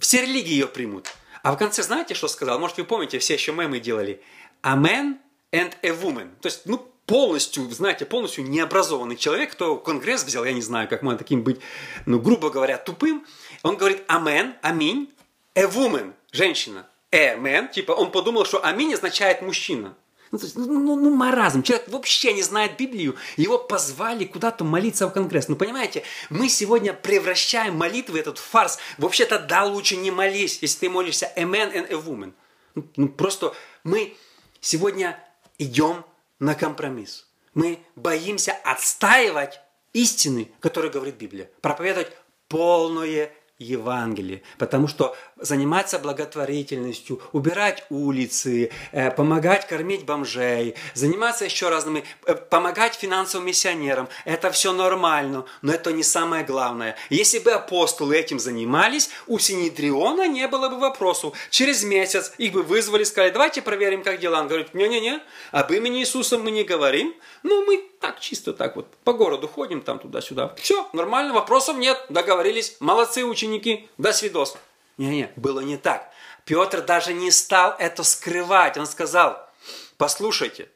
все 0.00 0.22
религии 0.22 0.52
ее 0.52 0.66
примут. 0.66 1.08
А 1.42 1.52
в 1.52 1.58
конце 1.58 1.82
знаете, 1.82 2.14
что 2.14 2.28
сказал? 2.28 2.58
Может, 2.58 2.78
вы 2.78 2.84
помните, 2.84 3.18
все 3.18 3.34
еще 3.34 3.52
мемы 3.52 3.80
делали. 3.80 4.22
Amen 4.62 5.18
and 5.52 5.74
a 5.82 5.90
woman. 5.90 6.30
То 6.40 6.46
есть, 6.46 6.62
ну, 6.64 6.90
полностью, 7.06 7.68
знаете, 7.70 8.06
полностью 8.06 8.48
необразованный 8.48 9.16
человек, 9.16 9.52
кто 9.52 9.76
Конгресс 9.76 10.24
взял, 10.24 10.44
я 10.44 10.52
не 10.52 10.62
знаю, 10.62 10.88
как 10.88 11.02
можно 11.02 11.18
таким 11.18 11.42
быть, 11.42 11.60
ну, 12.06 12.18
грубо 12.18 12.50
говоря, 12.50 12.78
тупым, 12.78 13.26
он 13.62 13.76
говорит 13.76 14.02
«амен», 14.08 14.54
«аминь», 14.62 15.12
«a 15.54 15.64
woman», 15.64 16.12
женщина, 16.32 16.86
«a 17.12 17.36
man», 17.36 17.70
типа 17.70 17.92
он 17.92 18.10
подумал, 18.10 18.44
что 18.44 18.64
«аминь» 18.64 18.94
означает 18.94 19.42
«мужчина». 19.42 19.94
Ну, 20.30 20.40
ну, 20.56 20.80
ну, 20.80 20.96
ну, 20.96 21.14
маразм. 21.14 21.62
Человек 21.62 21.86
вообще 21.88 22.32
не 22.32 22.42
знает 22.42 22.76
Библию. 22.76 23.14
Его 23.36 23.56
позвали 23.56 24.24
куда-то 24.24 24.64
молиться 24.64 25.06
в 25.06 25.12
Конгресс. 25.12 25.46
Ну, 25.46 25.54
понимаете, 25.54 26.02
мы 26.28 26.48
сегодня 26.48 26.92
превращаем 26.92 27.76
молитвы, 27.76 28.18
этот 28.18 28.38
фарс. 28.38 28.78
Вообще-то, 28.98 29.38
да, 29.38 29.64
лучше 29.64 29.94
не 29.94 30.10
молись, 30.10 30.58
если 30.60 30.80
ты 30.80 30.90
молишься 30.90 31.30
a 31.36 31.42
man 31.42 31.72
and 31.72 31.88
a 31.88 31.94
woman. 31.94 32.32
Ну, 32.74 32.84
ну 32.96 33.08
просто 33.08 33.54
мы 33.84 34.16
сегодня 34.60 35.22
идем 35.58 36.04
на 36.38 36.54
компромисс. 36.54 37.28
Мы 37.54 37.80
боимся 37.96 38.52
отстаивать 38.64 39.60
истины, 39.92 40.50
которые 40.60 40.90
говорит 40.90 41.16
Библия. 41.16 41.50
Проповедовать 41.60 42.12
полное 42.48 43.32
Евангелие, 43.58 44.42
потому 44.58 44.88
что 44.88 45.16
заниматься 45.44 45.98
благотворительностью, 45.98 47.20
убирать 47.32 47.84
улицы, 47.90 48.70
э, 48.92 49.10
помогать 49.10 49.66
кормить 49.66 50.04
бомжей, 50.04 50.74
заниматься 50.94 51.44
еще 51.44 51.68
разными, 51.68 52.04
э, 52.26 52.34
помогать 52.34 52.94
финансовым 52.94 53.46
миссионерам, 53.46 54.08
это 54.24 54.50
все 54.50 54.72
нормально, 54.72 55.44
но 55.62 55.72
это 55.72 55.92
не 55.92 56.02
самое 56.02 56.44
главное. 56.44 56.96
Если 57.10 57.38
бы 57.38 57.52
апостолы 57.52 58.16
этим 58.16 58.38
занимались, 58.38 59.10
у 59.26 59.38
Синедриона 59.38 60.26
не 60.26 60.48
было 60.48 60.68
бы 60.68 60.78
вопросов. 60.78 61.34
Через 61.50 61.84
месяц 61.84 62.32
их 62.38 62.52
бы 62.52 62.62
вызвали, 62.62 63.04
сказали, 63.04 63.30
давайте 63.30 63.62
проверим, 63.62 64.02
как 64.02 64.18
дела. 64.20 64.40
Он 64.40 64.48
говорит, 64.48 64.74
не-не-не, 64.74 65.20
об 65.52 65.70
имени 65.72 66.00
Иисуса 66.00 66.38
мы 66.38 66.50
не 66.50 66.64
говорим, 66.64 67.14
ну 67.42 67.64
мы 67.64 67.84
так, 68.00 68.20
чисто 68.20 68.52
так 68.52 68.76
вот, 68.76 68.86
по 69.04 69.12
городу 69.12 69.48
ходим 69.48 69.80
там 69.80 69.98
туда-сюда. 69.98 70.54
Все, 70.58 70.88
нормально, 70.92 71.34
вопросов 71.34 71.76
нет, 71.76 72.04
договорились. 72.08 72.76
Молодцы 72.80 73.24
ученики, 73.24 73.88
до 73.98 74.12
свидос. 74.12 74.56
Не-не, 74.98 75.32
было 75.36 75.60
не 75.60 75.76
так. 75.76 76.10
Петр 76.44 76.82
даже 76.82 77.12
не 77.12 77.30
стал 77.30 77.74
это 77.78 78.02
скрывать. 78.02 78.76
Он 78.76 78.86
сказал, 78.86 79.48
послушайте, 79.96 80.68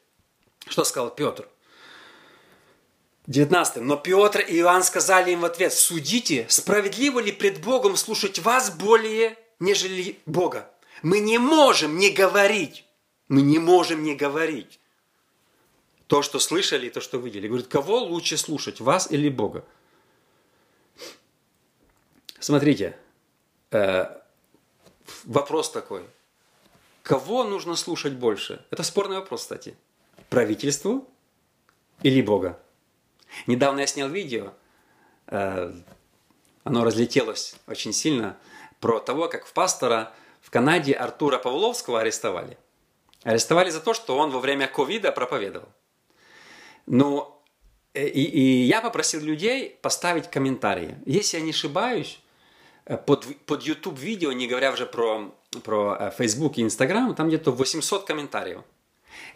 что 0.67 0.83
сказал 0.83 1.09
Петр? 1.11 1.47
19. 3.27 3.83
Но 3.83 3.95
Петр 3.95 4.39
и 4.39 4.57
Иоанн 4.57 4.83
сказали 4.83 5.31
им 5.31 5.41
в 5.41 5.45
ответ, 5.45 5.71
судите, 5.71 6.47
справедливо 6.49 7.19
ли 7.19 7.31
пред 7.31 7.61
Богом 7.61 7.95
слушать 7.95 8.39
вас 8.39 8.71
более, 8.71 9.37
нежели 9.59 10.19
Бога? 10.25 10.69
Мы 11.03 11.19
не 11.19 11.37
можем 11.37 11.97
не 11.97 12.09
говорить. 12.09 12.85
Мы 13.27 13.43
не 13.43 13.59
можем 13.59 14.03
не 14.03 14.15
говорить 14.15 14.79
то, 16.09 16.23
что 16.23 16.39
слышали, 16.39 16.87
и 16.87 16.89
то, 16.89 17.01
что 17.01 17.19
видели. 17.19 17.47
Говорит, 17.47 17.67
кого 17.67 17.99
лучше 17.99 18.35
слушать, 18.35 18.79
вас 18.79 19.11
или 19.11 19.29
Бога? 19.29 19.63
Смотрите, 22.39 22.97
вопрос 25.25 25.71
такой. 25.71 26.03
Кого 27.03 27.43
нужно 27.43 27.75
слушать 27.75 28.13
больше? 28.13 28.63
Это 28.69 28.83
спорный 28.83 29.15
вопрос, 29.15 29.41
кстати. 29.41 29.75
Правительству 30.29 31.07
или 32.03 32.21
Бога? 32.21 32.59
Недавно 33.47 33.81
я 33.81 33.87
снял 33.87 34.09
видео, 34.09 34.53
э, 35.27 35.73
оно 36.63 36.83
разлетелось 36.83 37.55
очень 37.67 37.93
сильно, 37.93 38.37
про 38.79 38.99
того, 38.99 39.27
как 39.27 39.45
в 39.45 39.53
пастора 39.53 40.13
в 40.41 40.51
Канаде 40.51 40.93
Артура 40.93 41.37
Павловского 41.37 42.01
арестовали. 42.01 42.57
Арестовали 43.23 43.69
за 43.69 43.81
то, 43.81 43.93
что 43.93 44.17
он 44.17 44.31
во 44.31 44.39
время 44.39 44.67
ковида 44.67 45.11
проповедовал. 45.11 45.69
Ну, 46.85 47.41
и, 47.93 48.01
и 48.01 48.63
я 48.63 48.81
попросил 48.81 49.21
людей 49.21 49.77
поставить 49.81 50.29
комментарии. 50.29 50.97
Если 51.05 51.37
я 51.37 51.43
не 51.43 51.51
ошибаюсь, 51.51 52.19
э, 52.19 52.28
под, 52.85 53.25
под 53.45 53.63
YouTube 53.63 53.97
видео, 53.99 54.31
не 54.31 54.47
говоря 54.47 54.71
уже 54.71 54.85
про, 54.85 55.31
про 55.63 55.97
э, 55.99 56.11
Facebook 56.17 56.57
и 56.57 56.63
Instagram, 56.63 57.15
там 57.15 57.27
где-то 57.27 57.51
800 57.51 58.05
комментариев. 58.05 58.61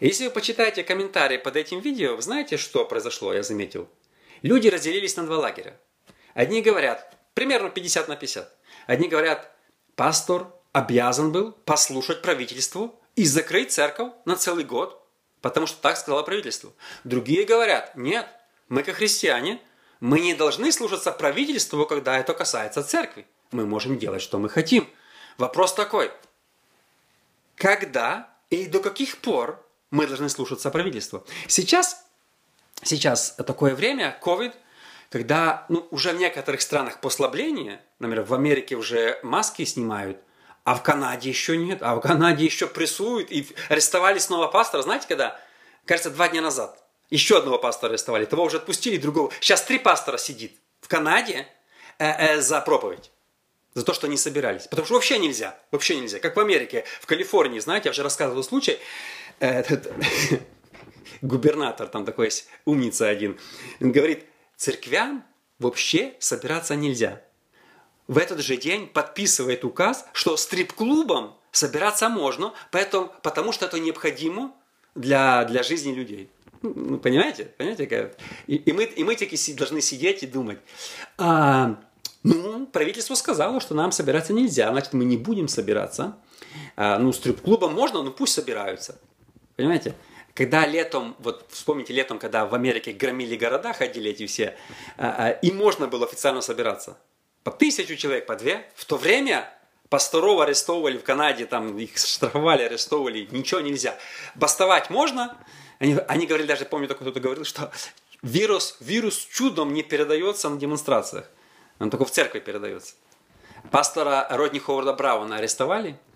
Если 0.00 0.24
вы 0.24 0.30
почитаете 0.30 0.82
комментарии 0.82 1.36
под 1.36 1.56
этим 1.56 1.80
видео, 1.80 2.16
вы 2.16 2.22
знаете, 2.22 2.56
что 2.56 2.84
произошло, 2.84 3.32
я 3.32 3.42
заметил? 3.42 3.88
Люди 4.42 4.68
разделились 4.68 5.16
на 5.16 5.24
два 5.24 5.38
лагеря. 5.38 5.78
Одни 6.34 6.62
говорят, 6.62 7.16
примерно 7.34 7.70
50 7.70 8.08
на 8.08 8.16
50. 8.16 8.52
Одни 8.86 9.08
говорят, 9.08 9.50
пастор 9.94 10.48
обязан 10.72 11.32
был 11.32 11.52
послушать 11.52 12.22
правительству 12.22 13.00
и 13.14 13.24
закрыть 13.24 13.72
церковь 13.72 14.12
на 14.24 14.36
целый 14.36 14.64
год, 14.64 15.00
потому 15.40 15.66
что 15.66 15.80
так 15.80 15.96
сказало 15.96 16.22
правительство. 16.22 16.72
Другие 17.04 17.44
говорят, 17.44 17.96
нет, 17.96 18.26
мы 18.68 18.82
как 18.82 18.96
христиане, 18.96 19.60
мы 20.00 20.20
не 20.20 20.34
должны 20.34 20.72
слушаться 20.72 21.12
правительству, 21.12 21.86
когда 21.86 22.18
это 22.18 22.34
касается 22.34 22.82
церкви. 22.82 23.26
Мы 23.54 23.66
можем 23.66 24.00
делать, 24.00 24.20
что 24.20 24.40
мы 24.40 24.48
хотим. 24.48 24.88
Вопрос 25.38 25.74
такой, 25.74 26.10
когда 27.54 28.28
и 28.50 28.66
до 28.66 28.80
каких 28.80 29.18
пор 29.18 29.64
мы 29.92 30.08
должны 30.08 30.28
слушаться 30.28 30.72
правительства. 30.72 31.24
Сейчас, 31.46 32.04
сейчас 32.82 33.36
такое 33.46 33.76
время, 33.76 34.18
COVID, 34.20 34.52
когда 35.08 35.66
ну, 35.68 35.86
уже 35.92 36.10
в 36.10 36.16
некоторых 36.16 36.62
странах 36.62 37.00
послабление, 37.00 37.80
например, 38.00 38.24
в 38.24 38.34
Америке 38.34 38.74
уже 38.74 39.20
маски 39.22 39.64
снимают, 39.64 40.18
а 40.64 40.74
в 40.74 40.82
Канаде 40.82 41.28
еще 41.28 41.56
нет, 41.56 41.78
а 41.80 41.94
в 41.94 42.00
Канаде 42.00 42.44
еще 42.44 42.66
прессуют, 42.66 43.30
и 43.30 43.46
арестовали 43.68 44.18
снова 44.18 44.48
пастора, 44.48 44.82
знаете, 44.82 45.06
когда? 45.06 45.40
Кажется, 45.84 46.10
два 46.10 46.28
дня 46.28 46.42
назад. 46.42 46.82
Еще 47.08 47.38
одного 47.38 47.58
пастора 47.58 47.90
арестовали, 47.90 48.24
того 48.24 48.42
уже 48.42 48.56
отпустили, 48.56 48.96
другого. 48.96 49.30
Сейчас 49.38 49.62
три 49.62 49.78
пастора 49.78 50.18
сидит 50.18 50.58
в 50.80 50.88
Канаде 50.88 51.46
э, 52.00 52.04
э, 52.08 52.40
за 52.40 52.60
проповедь. 52.60 53.12
За 53.74 53.84
то, 53.84 53.92
что 53.92 54.06
они 54.06 54.16
собирались. 54.16 54.66
Потому 54.68 54.86
что 54.86 54.94
вообще 54.94 55.18
нельзя. 55.18 55.58
Вообще 55.70 55.96
нельзя. 56.00 56.20
Как 56.20 56.36
в 56.36 56.40
Америке, 56.40 56.84
в 57.00 57.06
Калифорнии, 57.06 57.58
знаете, 57.58 57.88
я 57.88 57.90
уже 57.90 58.02
рассказывал 58.02 58.42
случай, 58.44 58.78
этот 59.40 59.92
губернатор, 61.22 61.88
там 61.88 62.04
такой 62.04 62.26
есть 62.26 62.46
умница 62.64 63.08
один, 63.08 63.38
говорит, 63.80 64.24
церквям 64.56 65.24
вообще 65.58 66.14
собираться 66.20 66.76
нельзя. 66.76 67.22
В 68.06 68.18
этот 68.18 68.40
же 68.40 68.56
день 68.56 68.86
подписывает 68.86 69.64
указ, 69.64 70.04
что 70.12 70.36
стрип-клубам 70.36 71.36
собираться 71.50 72.08
можно, 72.08 72.52
поэтому, 72.70 73.12
потому 73.22 73.52
что 73.52 73.66
это 73.66 73.80
необходимо 73.80 74.54
для, 74.94 75.44
для 75.44 75.62
жизни 75.62 75.92
людей. 75.92 76.30
Ну, 76.62 76.98
понимаете? 76.98 77.46
Понимаете? 77.56 78.14
И, 78.46 78.56
и, 78.56 78.72
мы, 78.72 78.84
и 78.84 79.04
мы 79.04 79.16
таки 79.16 79.36
должны 79.54 79.80
сидеть 79.80 80.22
и 80.22 80.26
думать. 80.26 80.58
А, 81.18 81.78
ну, 82.24 82.66
правительство 82.66 83.14
сказало, 83.14 83.60
что 83.60 83.74
нам 83.74 83.92
собираться 83.92 84.32
нельзя, 84.32 84.70
значит, 84.70 84.94
мы 84.94 85.04
не 85.04 85.16
будем 85.16 85.46
собираться. 85.46 86.16
А, 86.76 86.98
ну, 86.98 87.12
стрип-клубам 87.12 87.74
можно, 87.74 88.02
но 88.02 88.10
пусть 88.10 88.32
собираются. 88.32 88.98
Понимаете? 89.56 89.94
Когда 90.32 90.66
летом, 90.66 91.14
вот 91.20 91.46
вспомните 91.50 91.92
летом, 91.92 92.18
когда 92.18 92.46
в 92.46 92.54
Америке 92.54 92.92
громили 92.92 93.36
города, 93.36 93.72
ходили 93.72 94.10
эти 94.10 94.26
все, 94.26 94.56
а, 94.96 95.14
а, 95.18 95.30
и 95.30 95.52
можно 95.52 95.86
было 95.86 96.06
официально 96.06 96.40
собираться. 96.40 96.98
По 97.44 97.50
тысячу 97.50 97.94
человек, 97.94 98.26
по 98.26 98.34
две. 98.36 98.66
В 98.74 98.84
то 98.86 98.96
время 98.96 99.48
пасторов 99.90 100.40
арестовывали 100.40 100.96
в 100.96 101.04
Канаде, 101.04 101.46
там 101.46 101.76
их 101.78 101.96
штрафовали, 101.98 102.62
арестовывали, 102.62 103.28
ничего 103.30 103.60
нельзя. 103.60 103.96
Бастовать 104.34 104.90
можно. 104.90 105.36
Они, 105.78 105.96
они 106.08 106.26
говорили, 106.26 106.48
даже 106.48 106.64
помню, 106.64 106.88
кто-то 106.88 107.20
говорил, 107.20 107.44
что 107.44 107.70
вирус, 108.22 108.76
вирус 108.80 109.18
чудом 109.18 109.74
не 109.74 109.82
передается 109.82 110.48
на 110.48 110.58
демонстрациях. 110.58 111.28
Он 111.78 111.90
только 111.90 112.04
в 112.04 112.10
церкви 112.10 112.40
передается. 112.40 112.94
Пастора 113.70 114.26
Родни 114.30 114.60
Ховарда 114.60 114.92
Брауна 114.92 115.36
арестовали– 115.36 115.98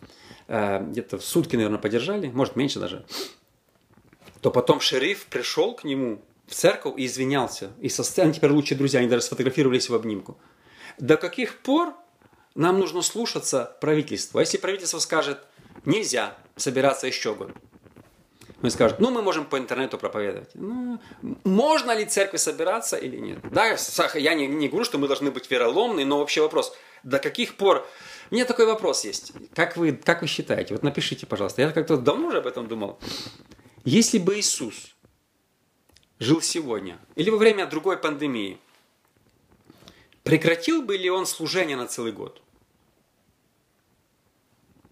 Э, 0.49 0.83
где-то 0.83 1.19
в 1.19 1.25
сутки, 1.25 1.57
наверное, 1.57 1.79
подержали, 1.79 2.29
может, 2.29 2.57
меньше 2.57 2.81
даже, 2.81 3.05
то 4.41 4.51
потом 4.51 4.81
шериф 4.81 5.27
пришел 5.27 5.75
к 5.75 5.85
нему 5.85 6.23
в 6.47 6.55
церковь 6.55 6.95
и 6.97 7.05
извинялся. 7.05 7.71
И 7.81 7.91
со 7.91 8.03
сцены 8.03 8.33
теперь 8.33 8.51
лучшие 8.51 8.79
друзья, 8.79 9.01
они 9.01 9.09
даже 9.11 9.23
сфотографировались 9.23 9.91
в 9.91 9.95
обнимку. 9.95 10.39
До 10.99 11.19
каких 11.19 11.59
пор 11.59 11.95
нам 12.55 12.79
нужно 12.79 13.03
слушаться 13.03 13.77
правительства? 13.83 14.41
Если 14.41 14.57
правительство 14.57 14.99
скажет, 15.01 15.39
нельзя 15.85 16.35
собираться 16.57 17.07
еще 17.07 17.35
год, 17.35 17.51
мы 18.61 18.71
скажем, 18.71 18.97
ну, 19.01 19.11
мы 19.11 19.23
можем 19.23 19.45
по 19.45 19.57
интернету 19.57 19.99
проповедовать. 19.99 20.51
Ну, 20.55 21.01
можно 21.45 21.93
ли 21.97 22.05
церкви 22.05 22.39
собираться 22.39 22.97
или 22.97 23.17
нет? 23.17 23.39
Да, 23.53 23.77
я 24.15 24.35
не, 24.35 24.47
не 24.47 24.69
говорю, 24.69 24.85
что 24.85 24.99
мы 24.99 25.07
должны 25.07 25.31
быть 25.31 25.51
вероломны, 25.51 26.05
но 26.05 26.19
вообще 26.19 26.41
вопрос, 26.41 26.77
до 27.05 27.19
каких 27.19 27.57
пор 27.57 27.87
у 28.31 28.35
меня 28.35 28.45
такой 28.45 28.67
вопрос 28.67 29.05
есть. 29.05 29.33
Как 29.55 29.77
вы, 29.77 29.93
как 29.93 30.23
вы 30.23 30.27
считаете? 30.27 30.75
Вот 30.75 30.83
напишите, 30.83 31.27
пожалуйста. 31.27 31.63
Я 31.63 31.71
как-то 31.71 31.97
давно 31.97 32.29
уже 32.29 32.39
об 32.39 32.47
этом 32.47 32.67
думал. 32.67 32.99
Если 33.85 34.19
бы 34.19 34.39
Иисус 34.39 34.97
жил 36.19 36.43
сегодня 36.43 36.99
или 37.15 37.31
во 37.31 37.39
время 37.39 37.67
другой 37.67 37.97
пандемии, 37.97 38.59
прекратил 40.25 40.83
бы 40.83 40.97
ли 40.97 41.09
он 41.09 41.27
служение 41.27 41.77
на 41.77 41.87
целый 41.87 42.13
год? 42.13 42.43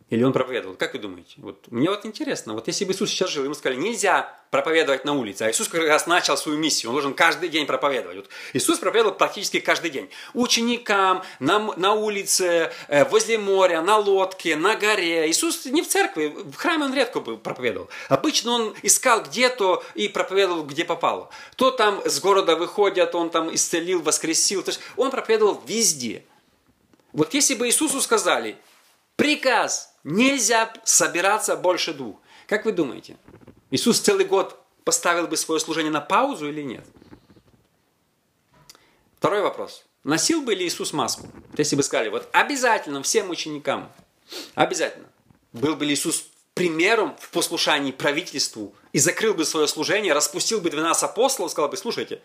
Или 0.09 0.23
он 0.23 0.33
проповедовал? 0.33 0.77
Как 0.77 0.92
вы 0.92 1.01
думаете? 1.01 1.35
Вот, 1.38 1.66
мне 1.69 1.90
вот 1.90 2.07
интересно, 2.07 2.55
вот 2.55 2.69
если 2.69 2.85
бы 2.85 2.92
Иисус 2.92 3.11
сейчас 3.11 3.29
жил, 3.29 3.42
ему 3.42 3.55
сказали, 3.55 3.81
нельзя 3.81 4.33
проповедовать 4.51 5.05
на 5.05 5.14
улице, 5.14 5.42
а 5.42 5.51
Иисус 5.51 5.66
как 5.66 5.83
раз 5.83 6.07
начал 6.07 6.37
свою 6.37 6.59
миссию, 6.59 6.90
он 6.90 6.95
должен 6.95 7.12
каждый 7.12 7.49
день 7.49 7.66
проповедовать. 7.66 8.19
Вот 8.19 8.29
Иисус 8.53 8.79
проповедовал 8.79 9.16
практически 9.16 9.59
каждый 9.59 9.90
день. 9.90 10.09
Ученикам, 10.33 11.25
на, 11.40 11.59
на 11.75 11.95
улице, 11.95 12.71
э, 12.87 13.05
возле 13.07 13.37
моря, 13.37 13.83
на 13.83 13.97
лодке, 13.97 14.55
на 14.55 14.77
горе. 14.77 15.29
Иисус 15.29 15.64
не 15.64 15.83
в 15.83 15.88
церкви, 15.88 16.29
в 16.29 16.55
храме 16.55 16.85
он 16.85 16.95
редко 16.95 17.21
проповедовал. 17.21 17.90
Обычно 18.09 18.53
он 18.53 18.75
искал 18.85 19.25
где-то 19.25 19.83
и 19.97 20.07
проповедовал, 20.07 20.62
где 20.62 20.85
попало. 20.85 21.31
То 21.57 21.73
там 21.73 22.01
с 22.05 22.21
города 22.21 22.55
выходят, 22.55 23.16
он 23.16 23.29
там 23.29 23.53
исцелил, 23.53 24.03
воскресил. 24.03 24.62
То 24.62 24.69
есть 24.69 24.81
он 24.97 25.11
проповедовал 25.11 25.61
везде. 25.66 26.25
Вот 27.12 27.35
если 27.35 27.57
бы 27.57 27.66
Иисусу 27.66 28.01
сказали, 28.01 28.57
приказ– 29.16 29.92
Нельзя 30.09 30.73
собираться 30.85 31.57
больше 31.57 31.92
двух. 31.92 32.21
Как 32.47 32.64
вы 32.64 32.71
думаете, 32.71 33.16
Иисус 33.73 33.99
целый 33.99 34.25
год 34.25 34.57
поставил 34.85 35.27
бы 35.27 35.37
свое 35.37 35.59
служение 35.59 35.90
на 35.90 36.01
паузу 36.01 36.49
или 36.49 36.62
нет? 36.62 36.87
Второй 39.19 39.42
вопрос. 39.42 39.85
Носил 40.05 40.42
бы 40.42 40.55
ли 40.55 40.64
Иисус 40.64 40.92
маску? 40.92 41.27
Если 41.59 41.75
бы 41.75 41.83
сказали, 41.83 42.09
вот 42.09 42.29
обязательно 42.31 43.03
всем 43.03 43.31
ученикам, 43.31 43.90
обязательно, 44.55 45.09
был 45.53 45.75
бы 45.75 45.85
ли 45.85 45.95
Иисус 45.95 46.29
примером 46.55 47.16
в 47.19 47.31
послушании 47.31 47.90
правительству 47.90 48.77
и 48.92 49.01
закрыл 49.01 49.35
бы 49.35 49.45
свое 49.45 49.66
служение, 49.66 50.12
распустил 50.12 50.61
бы 50.61 50.71
12 50.71 51.03
апостолов, 51.03 51.51
сказал 51.51 51.69
бы, 51.69 51.77
слушайте, 51.77 52.23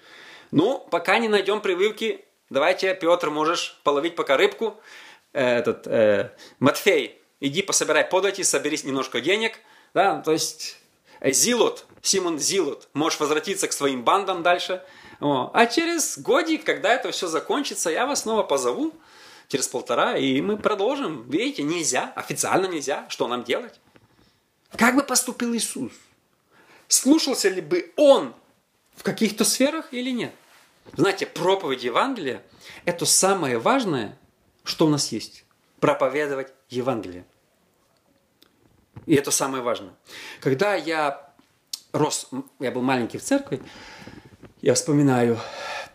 ну, 0.51 0.87
пока 0.91 1.17
не 1.17 1.29
найдем 1.29 1.61
прививки, 1.61 2.25
давайте, 2.51 2.93
Петр, 2.93 3.31
можешь 3.31 3.79
половить 3.83 4.15
пока 4.15 4.37
рыбку, 4.37 4.79
э, 5.33 5.57
этот, 5.57 5.87
э, 5.87 6.31
Матфей, 6.59 7.20
иди 7.41 7.61
пособирай 7.61 8.05
подати, 8.05 8.43
собери 8.43 8.79
немножко 8.83 9.19
денег, 9.19 9.59
да, 9.93 10.21
то 10.21 10.31
есть 10.31 10.77
э, 11.19 11.33
Зилот, 11.33 11.85
Симон 12.01 12.39
Зилот, 12.39 12.87
можешь 12.93 13.19
возвратиться 13.19 13.67
к 13.67 13.73
своим 13.73 14.03
бандам 14.03 14.43
дальше, 14.43 14.81
о. 15.19 15.51
а 15.53 15.65
через 15.65 16.17
годик, 16.17 16.63
когда 16.63 16.93
это 16.93 17.11
все 17.11 17.27
закончится, 17.27 17.89
я 17.89 18.07
вас 18.07 18.21
снова 18.21 18.43
позову, 18.43 18.93
через 19.51 19.67
полтора, 19.67 20.15
и 20.15 20.39
мы 20.39 20.57
продолжим. 20.57 21.29
Видите, 21.29 21.63
нельзя, 21.63 22.13
официально 22.15 22.67
нельзя, 22.67 23.05
что 23.09 23.27
нам 23.27 23.43
делать? 23.43 23.81
Как 24.77 24.95
бы 24.95 25.03
поступил 25.03 25.53
Иисус? 25.53 25.91
Слушался 26.87 27.49
ли 27.49 27.59
бы 27.59 27.91
Он 27.97 28.33
в 28.95 29.03
каких-то 29.03 29.43
сферах 29.43 29.93
или 29.93 30.09
нет? 30.11 30.33
Знаете, 30.95 31.25
проповедь 31.25 31.83
Евангелия– 31.83 32.43
это 32.85 33.05
самое 33.05 33.57
важное, 33.57 34.17
что 34.63 34.85
у 34.85 34.89
нас 34.89 35.11
есть. 35.11 35.43
Проповедовать 35.81 36.53
Евангелие. 36.69 37.25
И 39.05 39.15
это 39.15 39.31
самое 39.31 39.63
важное. 39.63 39.93
Когда 40.39 40.75
я 40.75 41.33
рос, 41.91 42.29
я 42.59 42.71
был 42.71 42.81
маленький 42.81 43.17
в 43.17 43.23
церкви, 43.23 43.61
я 44.61 44.73
вспоминаю, 44.73 45.39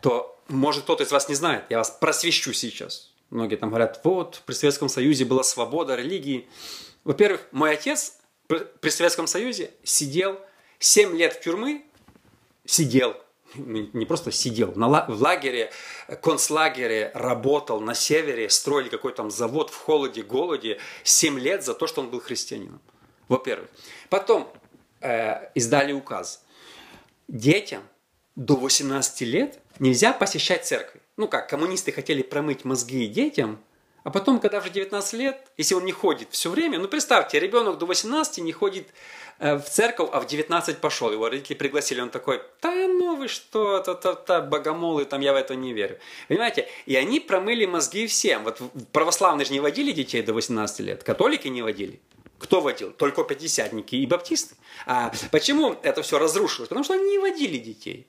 то, 0.01 0.41
может, 0.49 0.85
кто-то 0.85 1.05
из 1.05 1.13
вас 1.13 1.29
не 1.29 1.35
знает, 1.35 1.65
я 1.71 1.79
вас 1.79 1.91
просвещу 1.91 2.53
сейчас. 2.53 3.13
Многие 3.31 3.57
там 3.57 3.71
говорят, 3.71 4.01
вот, 4.05 4.43
при 4.47 4.55
Советском 4.55 4.89
Союзе 4.89 5.25
была 5.25 5.43
свобода 5.43 5.95
религии. 5.95 6.49
Во-первых, 7.05 7.47
мой 7.53 7.73
отец 7.73 8.19
при 8.47 8.89
Советском 8.91 9.27
Союзе 9.27 9.71
сидел 9.83 10.39
7 10.79 11.17
лет 11.17 11.35
в 11.35 11.41
тюрьмы, 11.41 11.85
сидел 12.65 13.17
не 13.57 14.07
просто 14.07 14.33
сидел, 14.33 14.73
на, 14.75 15.07
в 15.07 15.21
лагере, 15.21 15.71
концлагере 16.23 17.11
работал 17.15 17.81
на 17.81 17.95
севере, 17.95 18.49
строили 18.51 18.89
какой-то 18.89 19.19
там 19.19 19.31
завод 19.31 19.71
в 19.71 19.77
холоде, 19.77 20.23
голоде, 20.23 20.79
7 21.05 21.39
лет 21.39 21.65
за 21.65 21.75
то, 21.75 21.87
что 21.87 22.01
он 22.01 22.11
был 22.11 22.21
христианином. 22.21 22.81
Во-первых. 23.29 23.69
Потом 24.09 24.53
э, 25.01 25.51
издали 25.55 25.93
указ. 25.93 26.45
Детям 27.29 27.83
до 28.37 28.57
18 28.57 29.21
лет 29.23 29.59
нельзя 29.79 30.13
посещать 30.13 30.65
церкви. 30.65 31.01
Ну 31.17 31.29
как, 31.29 31.49
коммунисты 31.49 31.93
хотели 31.93 32.23
промыть 32.23 32.65
мозги 32.65 33.07
детям, 33.07 33.59
а 34.07 34.11
потом, 34.11 34.41
когда 34.41 34.59
уже 34.59 34.71
19 34.71 35.13
лет, 35.15 35.47
если 35.57 35.75
он 35.75 35.85
не 35.85 35.93
ходит 35.93 36.29
все 36.31 36.49
время, 36.49 36.79
ну 36.79 36.89
представьте, 36.89 37.39
ребенок 37.41 37.79
до 37.79 37.87
18 37.87 38.39
не 38.39 38.53
ходит 38.53 38.89
Э, 39.39 39.57
в 39.57 39.65
церковь, 39.65 40.09
а 40.13 40.21
в 40.21 40.27
19 40.27 40.79
пошел. 40.79 41.13
Его 41.13 41.29
родители 41.29 41.55
пригласили, 41.57 42.01
он 42.01 42.11
такой, 42.11 42.41
да 42.63 42.71
ну 42.71 43.17
вы 43.17 43.29
что, 43.29 43.81
то, 43.81 43.95
то, 43.95 44.15
то, 44.15 44.41
богомолы, 44.41 45.05
там 45.05 45.21
я 45.21 45.33
в 45.33 45.37
это 45.37 45.55
не 45.55 45.75
верю. 45.75 45.99
Понимаете? 46.29 46.69
И 46.87 46.97
они 46.97 47.21
промыли 47.21 47.67
мозги 47.67 48.07
всем. 48.07 48.45
Вот 48.45 48.61
православные 48.93 49.45
же 49.45 49.53
не 49.53 49.61
водили 49.61 49.93
детей 49.93 50.23
до 50.23 50.33
18 50.33 50.81
лет, 50.81 51.03
католики 51.05 51.49
не 51.49 51.63
водили. 51.63 52.01
Кто 52.39 52.61
водил? 52.61 52.93
Только 52.93 53.25
пятидесятники 53.25 53.95
и 53.97 54.07
баптисты. 54.07 54.57
А 54.87 55.13
почему 55.31 55.75
это 55.83 56.03
все 56.03 56.19
разрушилось? 56.19 56.69
Потому 56.69 56.85
что 56.85 56.95
они 56.95 57.11
не 57.11 57.19
водили 57.19 57.59
детей. 57.59 58.07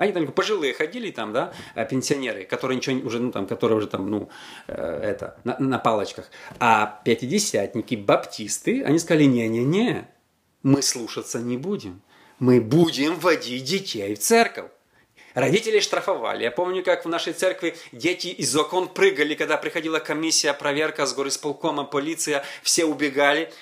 Они 0.00 0.12
там 0.12 0.26
пожилые 0.32 0.72
ходили 0.72 1.10
там, 1.10 1.34
да, 1.34 1.52
э, 1.74 1.86
пенсионеры, 1.86 2.44
которые 2.44 2.78
ничего 2.78 3.06
уже, 3.06 3.18
ну 3.18 3.30
там, 3.30 3.46
которые 3.46 3.76
уже 3.76 3.86
там, 3.86 4.10
ну, 4.10 4.30
э, 4.66 5.00
это, 5.02 5.38
на, 5.44 5.58
на 5.58 5.78
палочках. 5.78 6.30
А 6.58 7.02
пятидесятники, 7.04 7.96
баптисты, 7.96 8.82
они 8.82 8.98
сказали, 8.98 9.24
не-не-не, 9.24 10.08
мы 10.62 10.80
слушаться 10.80 11.38
не 11.38 11.58
будем. 11.58 12.00
Мы 12.38 12.62
будем 12.62 13.16
водить 13.16 13.64
детей 13.64 14.14
в 14.14 14.18
церковь. 14.20 14.70
Родители 15.34 15.80
штрафовали. 15.80 16.44
Я 16.44 16.50
помню, 16.50 16.82
как 16.82 17.04
в 17.04 17.08
нашей 17.08 17.34
церкви 17.34 17.76
дети 17.92 18.28
из 18.28 18.56
окон 18.56 18.88
прыгали, 18.88 19.34
когда 19.34 19.58
приходила 19.58 19.98
комиссия, 19.98 20.54
проверка 20.54 21.04
с 21.04 21.14
горисполкома, 21.14 21.84
полиция, 21.84 22.42
все 22.62 22.84
убегали. 22.84 23.52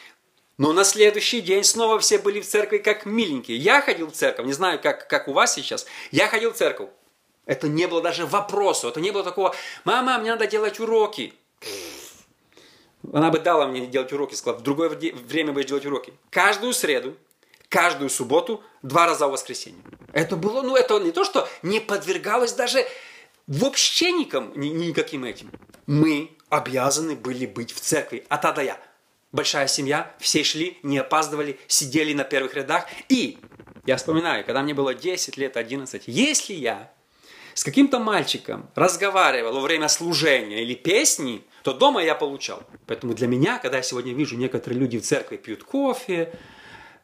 Но 0.59 0.73
на 0.73 0.85
следующий 0.85 1.41
день 1.41 1.63
снова 1.63 2.01
все 2.01 2.19
были 2.19 2.41
в 2.41 2.47
церкви 2.47 2.79
как 2.79 3.07
миленькие. 3.07 3.57
Я 3.57 3.81
ходил 3.81 4.09
в 4.09 4.13
церковь, 4.13 4.45
не 4.45 4.53
знаю, 4.53 4.81
как, 4.81 5.09
как 5.09 5.29
у 5.29 5.33
вас 5.33 5.55
сейчас. 5.55 5.87
Я 6.11 6.27
ходил 6.27 6.53
в 6.53 6.57
церковь. 6.57 6.91
Это 7.47 7.69
не 7.69 7.87
было 7.87 8.03
даже 8.03 8.27
вопросу. 8.27 8.89
Это 8.89 9.01
не 9.01 9.13
было 9.13 9.23
такого, 9.23 9.55
мама, 9.85 10.19
мне 10.19 10.33
надо 10.33 10.47
делать 10.49 10.81
уроки. 10.81 11.33
Она 13.13 13.31
бы 13.31 13.39
дала 13.39 13.67
мне 13.67 13.87
делать 13.87 14.13
уроки, 14.13 14.35
сказала, 14.35 14.59
в 14.59 14.63
другое 14.63 14.89
время 14.89 15.53
будешь 15.53 15.69
делать 15.69 15.87
уроки. 15.87 16.13
Каждую 16.31 16.75
среду, 16.75 17.17
каждую 17.69 18.11
субботу, 18.11 18.63
два 18.83 19.07
раза 19.07 19.29
в 19.29 19.31
воскресенье. 19.31 19.81
Это 20.13 20.37
было, 20.37 20.63
ну 20.63 20.77
это 20.77 20.99
не 20.99 21.13
то, 21.13 21.25
что 21.25 21.49
не 21.63 21.81
подвергалось 21.81 22.53
даже 22.53 22.85
вообще 23.47 24.11
никому, 24.11 24.55
ни, 24.57 24.69
никаким 24.69 25.25
этим. 25.25 25.51
Мы 25.87 26.37
обязаны 26.49 27.15
были 27.15 27.47
быть 27.47 27.73
в 27.73 27.81
церкви 27.81 28.27
А 28.29 28.53
до 28.53 28.61
Я. 28.61 28.79
Большая 29.31 29.67
семья, 29.67 30.15
все 30.19 30.43
шли, 30.43 30.79
не 30.83 30.99
опаздывали, 30.99 31.59
сидели 31.67 32.15
на 32.15 32.25
первых 32.25 32.55
рядах. 32.55 32.87
И 33.09 33.39
я 33.85 33.97
вспоминаю, 33.97 34.45
когда 34.45 34.63
мне 34.63 34.75
было 34.75 34.95
10 34.95 35.37
лет, 35.37 35.57
11, 35.57 36.05
если 36.07 36.55
я 36.55 36.91
с 37.55 37.65
каким-то 37.65 37.99
мальчиком 37.99 38.71
разговаривал 38.75 39.55
во 39.55 39.61
время 39.61 39.89
служения 39.89 40.63
или 40.63 40.75
песни, 40.75 41.43
то 41.63 41.75
дома 41.75 42.03
я 42.03 42.15
получал. 42.15 42.63
Поэтому 42.87 43.15
для 43.15 43.27
меня, 43.27 43.59
когда 43.59 43.79
я 43.79 43.83
сегодня 43.83 44.15
вижу 44.15 44.37
некоторые 44.37 44.79
люди 44.79 44.99
в 44.99 45.03
церкви 45.03 45.37
пьют 45.37 45.65
кофе, 45.65 46.33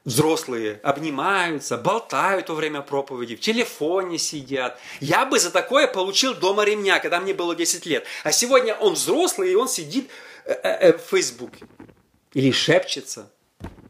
взрослые 0.05 0.81
обнимаются, 0.83 1.77
болтают 1.77 2.49
во 2.49 2.55
время 2.55 2.83
проповеди, 2.83 3.37
в 3.37 3.41
телефоне 3.41 4.17
сидят. 4.17 4.79
Я 5.01 5.27
бы 5.27 5.39
за 5.39 5.51
такое 5.51 5.89
получил 5.89 6.35
дома 6.35 6.65
ремня, 6.65 7.01
когда 7.01 7.21
мне 7.21 7.35
было 7.35 7.55
10 7.55 7.85
лет. 7.87 8.07
А 8.23 8.33
сегодня 8.33 8.75
он 8.75 8.95
взрослый, 8.95 9.53
и 9.53 9.55
он 9.55 9.69
сидит 9.69 10.09
э, 10.45 10.53
э, 10.53 10.69
э, 10.89 10.99
в 10.99 11.01
Фейсбуке. 11.03 11.67
Или 12.35 12.51
шепчется. 12.51 13.31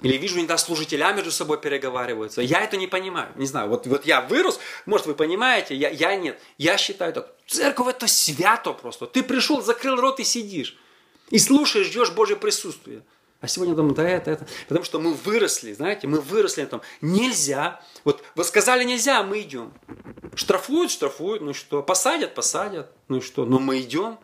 Или 0.02 0.18
вижу, 0.18 0.38
иногда 0.38 0.58
служителя 0.58 1.12
между 1.12 1.32
собой 1.32 1.58
переговариваются. 1.60 2.42
Я 2.42 2.60
это 2.60 2.76
не 2.76 2.86
понимаю. 2.86 3.32
Не 3.36 3.46
знаю, 3.46 3.68
вот, 3.68 3.86
вот 3.86 4.04
я 4.04 4.20
вырос, 4.20 4.60
может, 4.86 5.06
вы 5.06 5.14
понимаете, 5.14 5.74
я, 5.74 5.88
я 5.88 6.14
нет. 6.14 6.38
Я 6.58 6.76
считаю 6.76 7.12
так, 7.12 7.32
церковь 7.46 7.88
это 7.88 8.06
свято 8.06 8.72
просто. 8.72 9.06
Ты 9.06 9.22
пришел, 9.22 9.62
закрыл 9.62 9.96
рот 9.96 10.20
и 10.20 10.24
сидишь. 10.24 10.76
И 11.30 11.38
слушаешь, 11.38 11.86
ждешь 11.86 12.10
Божье 12.12 12.36
присутствие. 12.36 13.02
А 13.40 13.48
сегодня 13.48 13.74
думаю, 13.74 13.94
да 13.94 14.08
это, 14.08 14.30
это. 14.30 14.46
Потому 14.68 14.84
что 14.84 14.98
мы 15.00 15.14
выросли, 15.14 15.72
знаете, 15.72 16.06
мы 16.06 16.20
выросли 16.20 16.62
на 16.62 16.66
том. 16.66 16.82
Нельзя. 17.00 17.82
Вот 18.04 18.22
вы 18.36 18.44
сказали 18.44 18.84
нельзя, 18.84 19.20
а 19.20 19.22
мы 19.22 19.40
идем. 19.40 19.72
Штрафуют, 20.34 20.90
штрафуют, 20.90 21.42
ну 21.42 21.54
что. 21.54 21.82
Посадят, 21.82 22.34
посадят, 22.34 22.92
ну 23.08 23.20
что. 23.20 23.44
Но 23.44 23.58
мы 23.58 23.80
идем. 23.80 24.18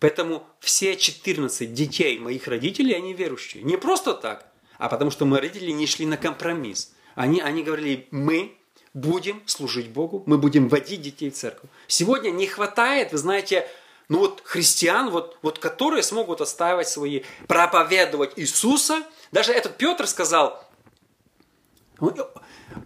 Поэтому 0.00 0.46
все 0.58 0.96
14 0.96 1.72
детей 1.72 2.18
моих 2.18 2.48
родителей, 2.48 2.94
они 2.94 3.12
верующие. 3.12 3.62
Не 3.62 3.76
просто 3.76 4.14
так 4.14 4.50
а 4.80 4.88
потому 4.88 5.10
что 5.10 5.26
мы 5.26 5.40
родители 5.40 5.70
не 5.72 5.86
шли 5.86 6.06
на 6.06 6.16
компромисс. 6.16 6.92
Они, 7.14 7.40
они 7.42 7.62
говорили, 7.62 8.08
мы 8.10 8.56
будем 8.94 9.42
служить 9.46 9.90
Богу, 9.90 10.22
мы 10.24 10.38
будем 10.38 10.68
водить 10.68 11.02
детей 11.02 11.30
в 11.30 11.34
церковь. 11.34 11.68
Сегодня 11.86 12.30
не 12.30 12.46
хватает, 12.46 13.12
вы 13.12 13.18
знаете, 13.18 13.68
ну 14.08 14.20
вот 14.20 14.40
христиан, 14.42 15.10
вот, 15.10 15.36
вот 15.42 15.58
которые 15.58 16.02
смогут 16.02 16.40
отстаивать 16.40 16.88
свои, 16.88 17.22
проповедовать 17.46 18.32
Иисуса. 18.36 19.02
Даже 19.32 19.52
этот 19.52 19.76
Петр 19.76 20.06
сказал, 20.06 20.64
он, 21.98 22.16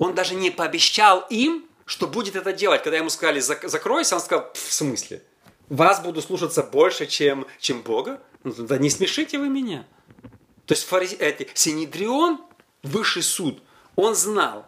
он 0.00 0.16
даже 0.16 0.34
не 0.34 0.50
пообещал 0.50 1.24
им, 1.30 1.64
что 1.84 2.08
будет 2.08 2.34
это 2.34 2.52
делать. 2.52 2.82
Когда 2.82 2.98
ему 2.98 3.08
сказали, 3.08 3.38
закройся, 3.38 4.16
он 4.16 4.20
сказал, 4.20 4.50
в 4.52 4.72
смысле? 4.72 5.22
Вас 5.68 6.02
буду 6.02 6.20
слушаться 6.20 6.62
больше, 6.62 7.06
чем, 7.06 7.46
чем 7.58 7.82
Бога? 7.82 8.20
Ну, 8.42 8.52
да 8.52 8.78
не 8.78 8.90
смешите 8.90 9.38
вы 9.38 9.48
меня. 9.48 9.86
То 10.66 10.74
есть 10.74 10.84
фаризе... 10.84 11.16
это, 11.16 11.46
Синедрион, 11.54 12.40
высший 12.82 13.22
суд, 13.22 13.62
он 13.96 14.14
знал, 14.14 14.66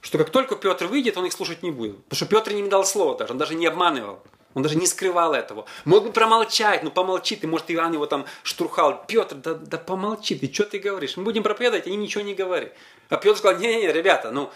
что 0.00 0.18
как 0.18 0.30
только 0.30 0.56
Петр 0.56 0.86
выйдет, 0.86 1.16
он 1.16 1.26
их 1.26 1.32
слушать 1.32 1.62
не 1.62 1.70
будет. 1.70 2.02
Потому 2.04 2.16
что 2.16 2.26
Петр 2.26 2.52
не 2.52 2.68
дал 2.68 2.84
слова 2.84 3.16
даже, 3.16 3.32
он 3.32 3.38
даже 3.38 3.54
не 3.54 3.66
обманывал. 3.66 4.22
Он 4.52 4.62
даже 4.64 4.76
не 4.76 4.86
скрывал 4.86 5.32
этого. 5.32 5.66
Мог 5.84 6.04
бы 6.04 6.12
промолчать, 6.12 6.82
ну 6.82 6.90
помолчи 6.90 7.36
ты, 7.36 7.46
может 7.46 7.70
Иван 7.70 7.92
его 7.92 8.06
там 8.06 8.26
штурхал. 8.42 9.04
Петр, 9.06 9.36
да, 9.36 9.54
да 9.54 9.78
помолчи 9.78 10.34
ты, 10.34 10.52
что 10.52 10.64
ты 10.64 10.80
говоришь? 10.80 11.16
Мы 11.16 11.22
будем 11.22 11.44
проповедовать, 11.44 11.86
они 11.86 11.96
ничего 11.96 12.24
не 12.24 12.34
говорят. 12.34 12.72
А 13.10 13.16
Петр 13.16 13.38
сказал, 13.38 13.60
не-не-не, 13.60 13.92
ребята, 13.92 14.32
ну 14.32 14.50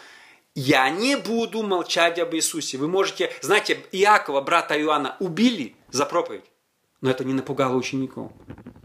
я 0.54 0.88
не 0.90 1.16
буду 1.16 1.62
молчать 1.62 2.18
об 2.18 2.34
Иисусе. 2.34 2.78
Вы 2.78 2.88
можете, 2.88 3.32
знаете, 3.40 3.84
Иакова, 3.92 4.40
брата 4.40 4.80
Иоанна, 4.80 5.16
убили 5.18 5.74
за 5.90 6.06
проповедь. 6.06 6.44
Но 7.00 7.10
это 7.10 7.24
не 7.24 7.34
напугало 7.34 7.76
учеников. 7.76 8.32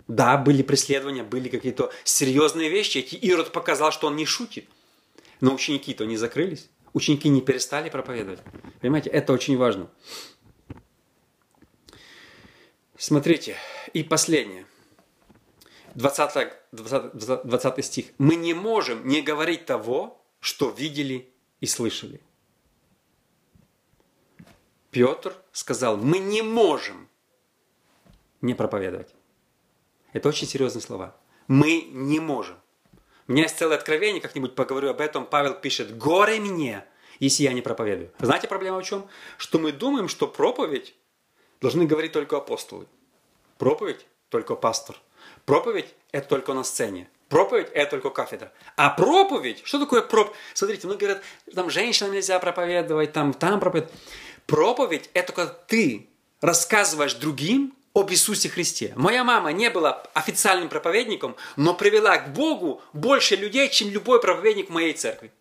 Да, 0.07 0.37
были 0.37 0.63
преследования, 0.63 1.23
были 1.23 1.47
какие-то 1.47 1.91
серьезные 2.03 2.69
вещи. 2.69 2.97
Ирод 2.97 3.51
показал, 3.51 3.91
что 3.91 4.07
он 4.07 4.15
не 4.15 4.25
шутит. 4.25 4.67
Но 5.41 5.53
ученики-то 5.53 6.05
не 6.05 6.17
закрылись. 6.17 6.69
Ученики 6.93 7.29
не 7.29 7.41
перестали 7.41 7.89
проповедовать. 7.89 8.39
Понимаете, 8.81 9.11
это 9.11 9.31
очень 9.31 9.55
важно. 9.55 9.89
Смотрите, 12.97 13.55
и 13.93 14.03
последнее. 14.03 14.65
20, 15.95 16.49
20, 16.71 17.45
20 17.45 17.85
стих. 17.85 18.05
Мы 18.17 18.35
не 18.35 18.53
можем 18.53 19.07
не 19.07 19.21
говорить 19.21 19.65
того, 19.65 20.25
что 20.39 20.69
видели 20.69 21.28
и 21.59 21.65
слышали. 21.65 22.21
Петр 24.91 25.35
сказал, 25.51 25.97
мы 25.97 26.19
не 26.19 26.41
можем 26.41 27.09
не 28.41 28.53
проповедовать. 28.53 29.13
Это 30.13 30.29
очень 30.29 30.47
серьезные 30.47 30.81
слова. 30.81 31.15
Мы 31.47 31.81
не 31.91 32.19
можем. 32.19 32.57
У 33.27 33.33
меня 33.33 33.43
есть 33.43 33.57
целое 33.57 33.77
откровение, 33.77 34.21
как-нибудь 34.21 34.55
поговорю 34.55 34.89
об 34.89 35.01
этом. 35.01 35.25
Павел 35.25 35.53
пишет, 35.53 35.97
горе 35.97 36.39
мне, 36.39 36.83
если 37.19 37.43
я 37.43 37.53
не 37.53 37.61
проповедую. 37.61 38.11
Знаете, 38.19 38.47
проблема 38.47 38.79
в 38.79 38.83
чем? 38.83 39.07
Что 39.37 39.59
мы 39.59 39.71
думаем, 39.71 40.07
что 40.07 40.27
проповедь 40.27 40.95
должны 41.61 41.85
говорить 41.85 42.13
только 42.13 42.37
апостолы. 42.37 42.87
Проповедь 43.59 44.07
только 44.29 44.55
пастор. 44.55 44.95
Проповедь– 45.45 45.93
это 46.11 46.27
только 46.27 46.53
на 46.53 46.63
сцене. 46.63 47.09
Проповедь– 47.29 47.67
это 47.73 47.91
только 47.91 48.09
кафедра. 48.09 48.51
А 48.75 48.89
проповедь, 48.89 49.61
что 49.63 49.79
такое 49.79 50.01
проповедь? 50.01 50.35
Смотрите, 50.53 50.87
многие 50.87 51.05
говорят, 51.05 51.23
там 51.53 51.69
женщинам 51.69 52.11
нельзя 52.11 52.39
проповедовать, 52.39 53.13
там, 53.13 53.33
там 53.33 53.59
проповедь. 53.59 53.87
Проповедь– 54.47 55.09
это 55.13 55.31
когда 55.31 55.53
ты 55.53 56.09
рассказываешь 56.41 57.13
другим, 57.13 57.75
об 57.93 58.11
Иисусе 58.11 58.49
Христе. 58.49 58.93
Моя 58.95 59.23
мама 59.23 59.51
не 59.51 59.69
была 59.69 60.03
официальным 60.13 60.69
проповедником, 60.69 61.35
но 61.57 61.73
привела 61.73 62.17
к 62.17 62.33
Богу 62.33 62.81
больше 62.93 63.35
людей, 63.35 63.69
чем 63.69 63.89
любой 63.89 64.21
проповедник 64.21 64.69
в 64.69 64.73
моей 64.73 64.93
церкви. 64.93 65.31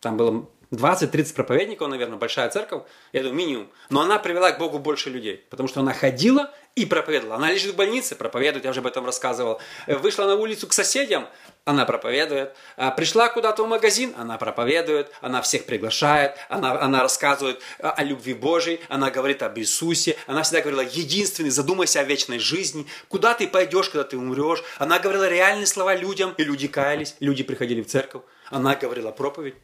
Там 0.00 0.16
было 0.16 0.46
20-30 0.72 1.34
проповедников, 1.34 1.88
наверное, 1.88 2.18
большая 2.18 2.50
церковь, 2.50 2.82
я 3.12 3.22
думаю, 3.22 3.36
минимум. 3.36 3.70
Но 3.90 4.00
она 4.00 4.18
привела 4.18 4.52
к 4.52 4.58
Богу 4.58 4.78
больше 4.78 5.10
людей, 5.10 5.44
потому 5.50 5.68
что 5.68 5.80
она 5.80 5.92
ходила 5.92 6.52
и 6.74 6.84
проповедовала. 6.84 7.36
Она 7.36 7.52
лежит 7.52 7.72
в 7.72 7.76
больнице, 7.76 8.16
проповедует, 8.16 8.64
я 8.64 8.70
уже 8.70 8.80
об 8.80 8.86
этом 8.86 9.06
рассказывал. 9.06 9.60
Вышла 9.86 10.26
на 10.26 10.34
улицу 10.34 10.66
к 10.66 10.72
соседям, 10.72 11.26
она 11.64 11.86
проповедует. 11.86 12.54
А 12.76 12.90
пришла 12.90 13.28
куда-то 13.28 13.64
в 13.64 13.68
магазин, 13.68 14.14
она 14.18 14.36
проповедует, 14.36 15.10
она 15.22 15.40
всех 15.40 15.64
приглашает, 15.64 16.36
она, 16.48 16.80
она 16.80 17.02
рассказывает 17.02 17.62
о 17.78 18.04
любви 18.04 18.34
Божьей, 18.34 18.80
она 18.88 19.10
говорит 19.10 19.42
об 19.42 19.58
Иисусе, 19.58 20.16
она 20.26 20.42
всегда 20.42 20.60
говорила, 20.60 20.82
единственный, 20.82 21.50
задумайся 21.50 22.00
о 22.00 22.04
вечной 22.04 22.38
жизни, 22.38 22.86
куда 23.08 23.34
ты 23.34 23.48
пойдешь, 23.48 23.88
когда 23.88 24.04
ты 24.04 24.18
умрешь. 24.18 24.62
Она 24.78 24.98
говорила 24.98 25.28
реальные 25.28 25.66
слова 25.66 25.94
людям, 25.94 26.34
и 26.36 26.44
люди 26.44 26.68
каялись, 26.68 27.16
люди 27.20 27.42
приходили 27.42 27.82
в 27.82 27.86
церковь. 27.86 28.22
Она 28.50 28.74
говорила 28.74 29.12
проповедь. 29.12 29.54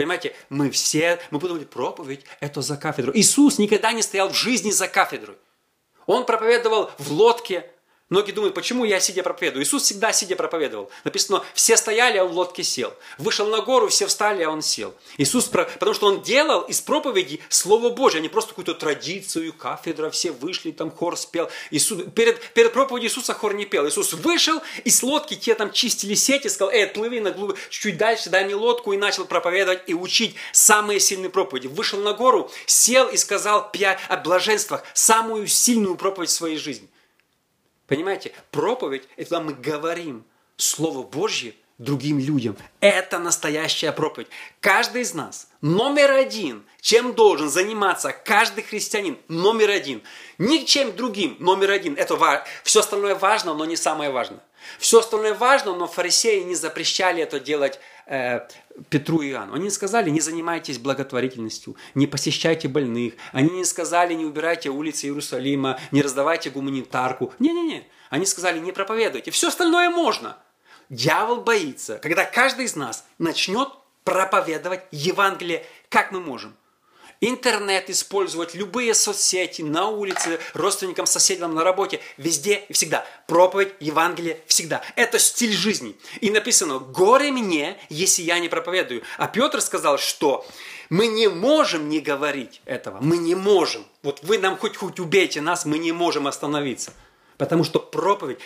Понимаете, 0.00 0.34
мы 0.48 0.70
все, 0.70 1.20
мы 1.30 1.38
говорить, 1.38 1.68
проповедь– 1.68 2.24
это 2.40 2.62
за 2.62 2.78
кафедру. 2.78 3.12
Иисус 3.14 3.58
никогда 3.58 3.92
не 3.92 4.00
стоял 4.00 4.30
в 4.30 4.34
жизни 4.34 4.70
за 4.70 4.88
кафедрой. 4.88 5.36
Он 6.06 6.24
проповедовал 6.24 6.90
в 6.96 7.12
лодке, 7.12 7.70
Многие 8.10 8.32
думают, 8.32 8.56
почему 8.56 8.84
я 8.84 8.98
сидя 8.98 9.22
проповедую? 9.22 9.62
Иисус 9.62 9.84
всегда 9.84 10.12
сидя 10.12 10.34
проповедовал. 10.34 10.90
Написано, 11.04 11.44
все 11.54 11.76
стояли, 11.76 12.18
а 12.18 12.24
он 12.24 12.32
в 12.32 12.34
лодке 12.34 12.64
сел. 12.64 12.92
Вышел 13.18 13.46
на 13.46 13.60
гору, 13.60 13.86
все 13.86 14.08
встали, 14.08 14.42
а 14.42 14.50
он 14.50 14.62
сел. 14.62 14.92
Иисус, 15.16 15.44
потому 15.44 15.94
что 15.94 16.08
он 16.08 16.20
делал 16.20 16.62
из 16.62 16.80
проповеди 16.80 17.40
Слово 17.48 17.90
Божье, 17.90 18.18
а 18.18 18.20
не 18.20 18.28
просто 18.28 18.48
какую-то 18.48 18.74
традицию, 18.74 19.52
кафедра, 19.52 20.10
все 20.10 20.32
вышли, 20.32 20.72
там 20.72 20.90
хор 20.90 21.16
спел. 21.16 21.48
Иисус, 21.70 22.02
перед, 22.16 22.40
перед 22.52 22.72
проповедью 22.72 23.10
Иисуса 23.10 23.32
хор 23.32 23.54
не 23.54 23.64
пел. 23.64 23.86
Иисус 23.86 24.12
вышел 24.12 24.60
из 24.82 25.00
лодки, 25.04 25.34
те 25.34 25.54
там 25.54 25.70
чистили 25.70 26.14
сети, 26.14 26.48
сказал, 26.48 26.72
эй, 26.72 26.86
отплыви 26.86 27.20
на 27.20 27.30
глубь, 27.30 27.56
чуть-чуть 27.68 27.96
дальше, 27.96 28.28
дай 28.28 28.44
мне 28.44 28.56
лодку, 28.56 28.92
и 28.92 28.96
начал 28.96 29.24
проповедовать 29.24 29.82
и 29.86 29.94
учить 29.94 30.34
самые 30.50 30.98
сильные 30.98 31.30
проповеди. 31.30 31.68
Вышел 31.68 32.00
на 32.00 32.12
гору, 32.12 32.50
сел 32.66 33.06
и 33.06 33.16
сказал 33.16 33.70
о 34.08 34.16
блаженствах, 34.16 34.82
самую 34.94 35.46
сильную 35.46 35.94
проповедь 35.94 36.30
в 36.30 36.32
своей 36.32 36.56
жизни. 36.56 36.88
Понимаете, 37.90 38.30
проповедь– 38.52 39.08
это 39.16 39.30
когда 39.30 39.40
мы 39.40 39.52
говорим 39.52 40.24
Слово 40.56 41.02
Божье 41.02 41.54
другим 41.76 42.20
людям. 42.20 42.56
Это 42.78 43.18
настоящая 43.18 43.90
проповедь. 43.90 44.28
Каждый 44.60 45.02
из 45.02 45.12
нас 45.12 45.48
номер 45.60 46.12
один, 46.12 46.64
чем 46.80 47.14
должен 47.14 47.50
заниматься 47.50 48.12
каждый 48.12 48.62
христианин, 48.62 49.18
номер 49.26 49.70
один. 49.70 50.02
Ничем 50.38 50.94
другим, 50.94 51.36
номер 51.40 51.72
один. 51.72 51.96
Это 51.96 52.14
важно. 52.14 52.44
Все 52.62 52.78
остальное 52.78 53.16
важно, 53.16 53.54
но 53.54 53.64
не 53.64 53.76
самое 53.76 54.12
важное. 54.12 54.40
Все 54.78 55.00
остальное 55.00 55.34
важно, 55.34 55.74
но 55.74 55.86
фарисеи 55.86 56.40
не 56.42 56.54
запрещали 56.54 57.22
это 57.22 57.40
делать 57.40 57.80
э, 58.06 58.40
Петру 58.88 59.22
и 59.22 59.30
Иоанну. 59.30 59.54
Они 59.54 59.64
не 59.64 59.70
сказали, 59.70 60.10
не 60.10 60.20
занимайтесь 60.20 60.78
благотворительностью, 60.78 61.76
не 61.94 62.06
посещайте 62.06 62.68
больных. 62.68 63.14
Они 63.32 63.50
не 63.50 63.64
сказали, 63.64 64.14
не 64.14 64.24
убирайте 64.24 64.70
улицы 64.70 65.06
Иерусалима, 65.06 65.78
не 65.90 66.02
раздавайте 66.02 66.50
гуманитарку. 66.50 67.32
Не-не-не. 67.38 67.86
Они 68.10 68.26
сказали, 68.26 68.58
не 68.58 68.72
проповедуйте. 68.72 69.30
Все 69.30 69.48
остальное 69.48 69.90
можно. 69.90 70.36
Дьявол 70.88 71.42
боится, 71.42 71.98
когда 71.98 72.24
каждый 72.24 72.64
из 72.64 72.74
нас 72.74 73.04
начнет 73.18 73.68
проповедовать 74.04 74.82
Евангелие, 74.90 75.64
как 75.88 76.10
мы 76.10 76.20
можем 76.20 76.56
интернет 77.20 77.90
использовать, 77.90 78.54
любые 78.54 78.94
соцсети, 78.94 79.62
на 79.62 79.88
улице, 79.88 80.40
родственникам, 80.54 81.06
соседям, 81.06 81.54
на 81.54 81.64
работе, 81.64 82.00
везде 82.16 82.64
и 82.68 82.72
всегда. 82.72 83.06
Проповедь 83.26 83.72
Евангелие 83.80 84.40
всегда. 84.46 84.82
Это 84.96 85.18
стиль 85.18 85.52
жизни. 85.52 85.96
И 86.20 86.30
написано, 86.30 86.78
горе 86.78 87.30
мне, 87.30 87.78
если 87.88 88.22
я 88.22 88.38
не 88.38 88.48
проповедую. 88.48 89.02
А 89.18 89.26
Петр 89.26 89.60
сказал, 89.60 89.98
что 89.98 90.46
мы 90.88 91.06
не 91.06 91.28
можем 91.28 91.88
не 91.88 92.00
говорить 92.00 92.62
этого. 92.64 92.98
Мы 93.00 93.18
не 93.18 93.34
можем. 93.34 93.84
Вот 94.02 94.20
вы 94.22 94.38
нам 94.38 94.56
хоть 94.56 94.76
хоть 94.76 94.98
убейте 94.98 95.40
нас, 95.40 95.64
мы 95.64 95.78
не 95.78 95.92
можем 95.92 96.26
остановиться. 96.26 96.92
Потому 97.36 97.64
что 97.64 97.78
проповедь... 97.78 98.38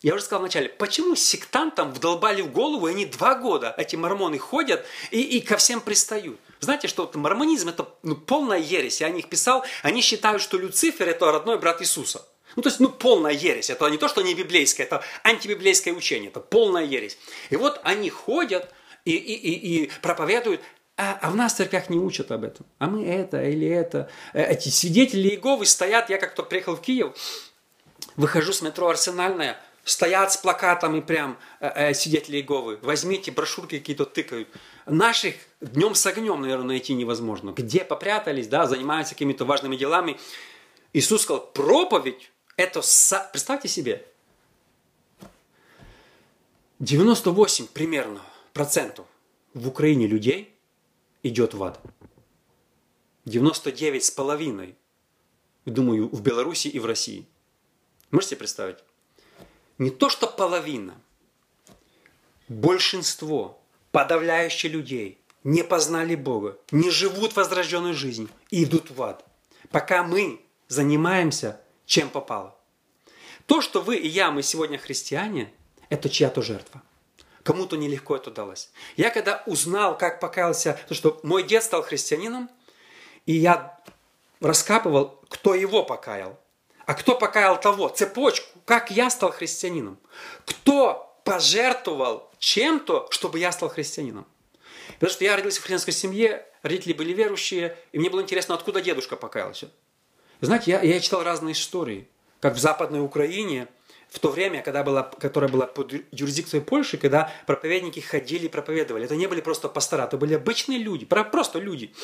Я 0.00 0.14
уже 0.14 0.24
сказал 0.24 0.40
вначале, 0.40 0.68
почему 0.68 1.16
сектантам 1.16 1.92
вдолбали 1.92 2.42
в 2.42 2.52
голову, 2.52 2.86
и 2.86 2.92
они 2.92 3.04
два 3.04 3.34
года, 3.34 3.74
эти 3.76 3.96
мормоны 3.96 4.38
ходят 4.38 4.84
и, 5.10 5.20
и 5.20 5.40
ко 5.40 5.56
всем 5.56 5.80
пристают. 5.80 6.38
Знаете, 6.60 6.86
что 6.86 7.10
мормонизм 7.14 7.68
это 7.68 7.88
ну, 8.02 8.14
полная 8.14 8.58
ересь. 8.58 9.00
Я 9.00 9.08
о 9.08 9.10
них 9.10 9.28
писал. 9.28 9.64
Они 9.82 10.00
считают, 10.00 10.42
что 10.42 10.56
Люцифер 10.56 11.08
это 11.08 11.30
родной 11.30 11.58
брат 11.58 11.82
Иисуса. 11.82 12.26
Ну, 12.56 12.62
то 12.62 12.68
есть, 12.68 12.80
ну, 12.80 12.88
полная 12.88 13.32
ересь. 13.32 13.70
Это 13.70 13.88
не 13.88 13.98
то, 13.98 14.08
что 14.08 14.22
не 14.22 14.34
библейское, 14.34 14.86
это 14.86 15.02
антибиблейское 15.22 15.94
учение. 15.94 16.30
Это 16.30 16.40
полная 16.40 16.84
ересь. 16.84 17.18
И 17.50 17.56
вот 17.56 17.80
они 17.84 18.10
ходят 18.10 18.72
и, 19.04 19.12
и, 19.12 19.34
и, 19.34 19.84
и 19.84 19.90
проповедуют, 20.00 20.60
а, 20.96 21.18
а 21.22 21.30
в 21.30 21.36
нас 21.36 21.54
церквях 21.54 21.90
не 21.90 21.98
учат 21.98 22.32
об 22.32 22.44
этом. 22.44 22.66
А 22.78 22.88
мы 22.88 23.06
это 23.06 23.42
или 23.42 23.68
это. 23.68 24.10
Э, 24.32 24.52
эти 24.52 24.68
свидетели 24.68 25.28
Иеговы 25.28 25.66
стоят. 25.66 26.10
Я 26.10 26.18
как-то 26.18 26.42
приехал 26.42 26.74
в 26.74 26.80
Киев, 26.80 27.14
выхожу 28.16 28.52
с 28.52 28.62
метро 28.62 28.88
Арсенальная, 28.88 29.60
стоят 29.88 30.32
с 30.32 30.36
плакатами 30.36 31.00
прям 31.00 31.38
э, 31.60 31.90
э, 31.90 31.94
свидетели 31.94 32.36
Иеговы. 32.36 32.78
Возьмите 32.82 33.30
брошюрки 33.30 33.78
какие-то 33.78 34.04
тыкают. 34.04 34.48
Наших 34.86 35.34
днем 35.60 35.94
с 35.94 36.04
огнем, 36.06 36.40
наверное, 36.40 36.66
найти 36.66 36.94
невозможно. 36.94 37.50
Где 37.50 37.84
попрятались, 37.84 38.48
да, 38.48 38.66
занимаются 38.66 39.14
какими-то 39.14 39.44
важными 39.44 39.76
делами. 39.76 40.18
Иисус 40.92 41.22
сказал, 41.22 41.46
проповедь– 41.52 42.30
это, 42.56 42.82
со... 42.82 43.28
представьте 43.32 43.68
себе, 43.68 44.04
98 46.80 47.66
примерно 47.68 48.20
процентов 48.52 49.06
в 49.54 49.68
Украине 49.68 50.06
людей 50.06 50.54
идет 51.22 51.54
в 51.54 51.62
ад. 51.64 51.80
99 53.24 54.04
с 54.04 54.10
половиной, 54.10 54.76
думаю, 55.64 56.08
в 56.08 56.22
Беларуси 56.22 56.68
и 56.68 56.78
в 56.78 56.86
России. 56.86 57.26
Можете 58.10 58.36
представить? 58.36 58.78
Не 59.78 59.90
то, 59.90 60.08
что 60.08 60.26
половина, 60.26 61.00
большинство, 62.48 63.60
подавляющее 63.92 64.70
людей 64.70 65.18
не 65.44 65.62
познали 65.62 66.14
Бога, 66.14 66.58
не 66.70 66.90
живут 66.90 67.36
возрожденной 67.36 67.92
жизнью 67.92 68.28
и 68.50 68.64
идут 68.64 68.90
в 68.90 69.02
ад. 69.02 69.24
Пока 69.70 70.02
мы 70.02 70.40
занимаемся 70.66 71.60
чем 71.88 72.10
попало. 72.10 72.54
То, 73.46 73.62
что 73.62 73.80
вы 73.80 73.96
и 73.96 74.06
я, 74.06 74.30
мы 74.30 74.42
сегодня 74.42 74.78
христиане, 74.78 75.52
это 75.88 76.10
чья-то 76.10 76.42
жертва. 76.42 76.82
Кому-то 77.42 77.78
нелегко 77.78 78.14
это 78.14 78.30
далось. 78.30 78.70
Я 78.96 79.10
когда 79.10 79.42
узнал, 79.46 79.96
как 79.96 80.20
покаялся, 80.20 80.78
то, 80.86 80.94
что 80.94 81.18
мой 81.22 81.42
дед 81.44 81.64
стал 81.64 81.82
христианином, 81.82 82.50
и 83.24 83.32
я 83.32 83.80
раскапывал, 84.40 85.18
кто 85.30 85.54
его 85.54 85.82
покаял. 85.82 86.38
А 86.84 86.92
кто 86.92 87.14
покаял 87.14 87.58
того? 87.58 87.88
Цепочку. 87.88 88.57
Как 88.68 88.90
я 88.90 89.08
стал 89.08 89.32
христианином? 89.32 89.98
Кто 90.44 91.18
пожертвовал 91.24 92.30
чем-то, 92.38 93.08
чтобы 93.10 93.38
я 93.38 93.50
стал 93.50 93.70
христианином? 93.70 94.26
Потому 94.96 95.10
что 95.10 95.24
я 95.24 95.36
родился 95.36 95.60
в 95.60 95.62
христианской 95.62 95.94
семье, 95.94 96.44
родители 96.62 96.92
были 96.92 97.14
верующие, 97.14 97.78
и 97.92 97.98
мне 97.98 98.10
было 98.10 98.20
интересно, 98.20 98.54
откуда 98.54 98.82
дедушка 98.82 99.16
покаялся. 99.16 99.70
Знаете, 100.42 100.72
я, 100.72 100.82
я 100.82 101.00
читал 101.00 101.22
разные 101.22 101.52
истории, 101.52 102.08
как 102.40 102.56
в 102.56 102.58
Западной 102.58 103.00
Украине, 103.00 103.68
в 104.10 104.18
то 104.18 104.28
время, 104.28 104.60
когда 104.60 104.84
была, 104.84 105.02
которая 105.02 105.50
была 105.50 105.66
под 105.66 105.94
юрисдикцией 106.10 106.62
Польши, 106.62 106.98
когда 106.98 107.32
проповедники 107.46 108.00
ходили 108.00 108.46
и 108.46 108.48
проповедовали. 108.50 109.06
Это 109.06 109.16
не 109.16 109.28
были 109.28 109.40
просто 109.40 109.70
пастора, 109.70 110.04
это 110.04 110.18
были 110.18 110.34
обычные 110.34 110.78
люди, 110.78 111.06
просто 111.06 111.58
люди. 111.58 111.94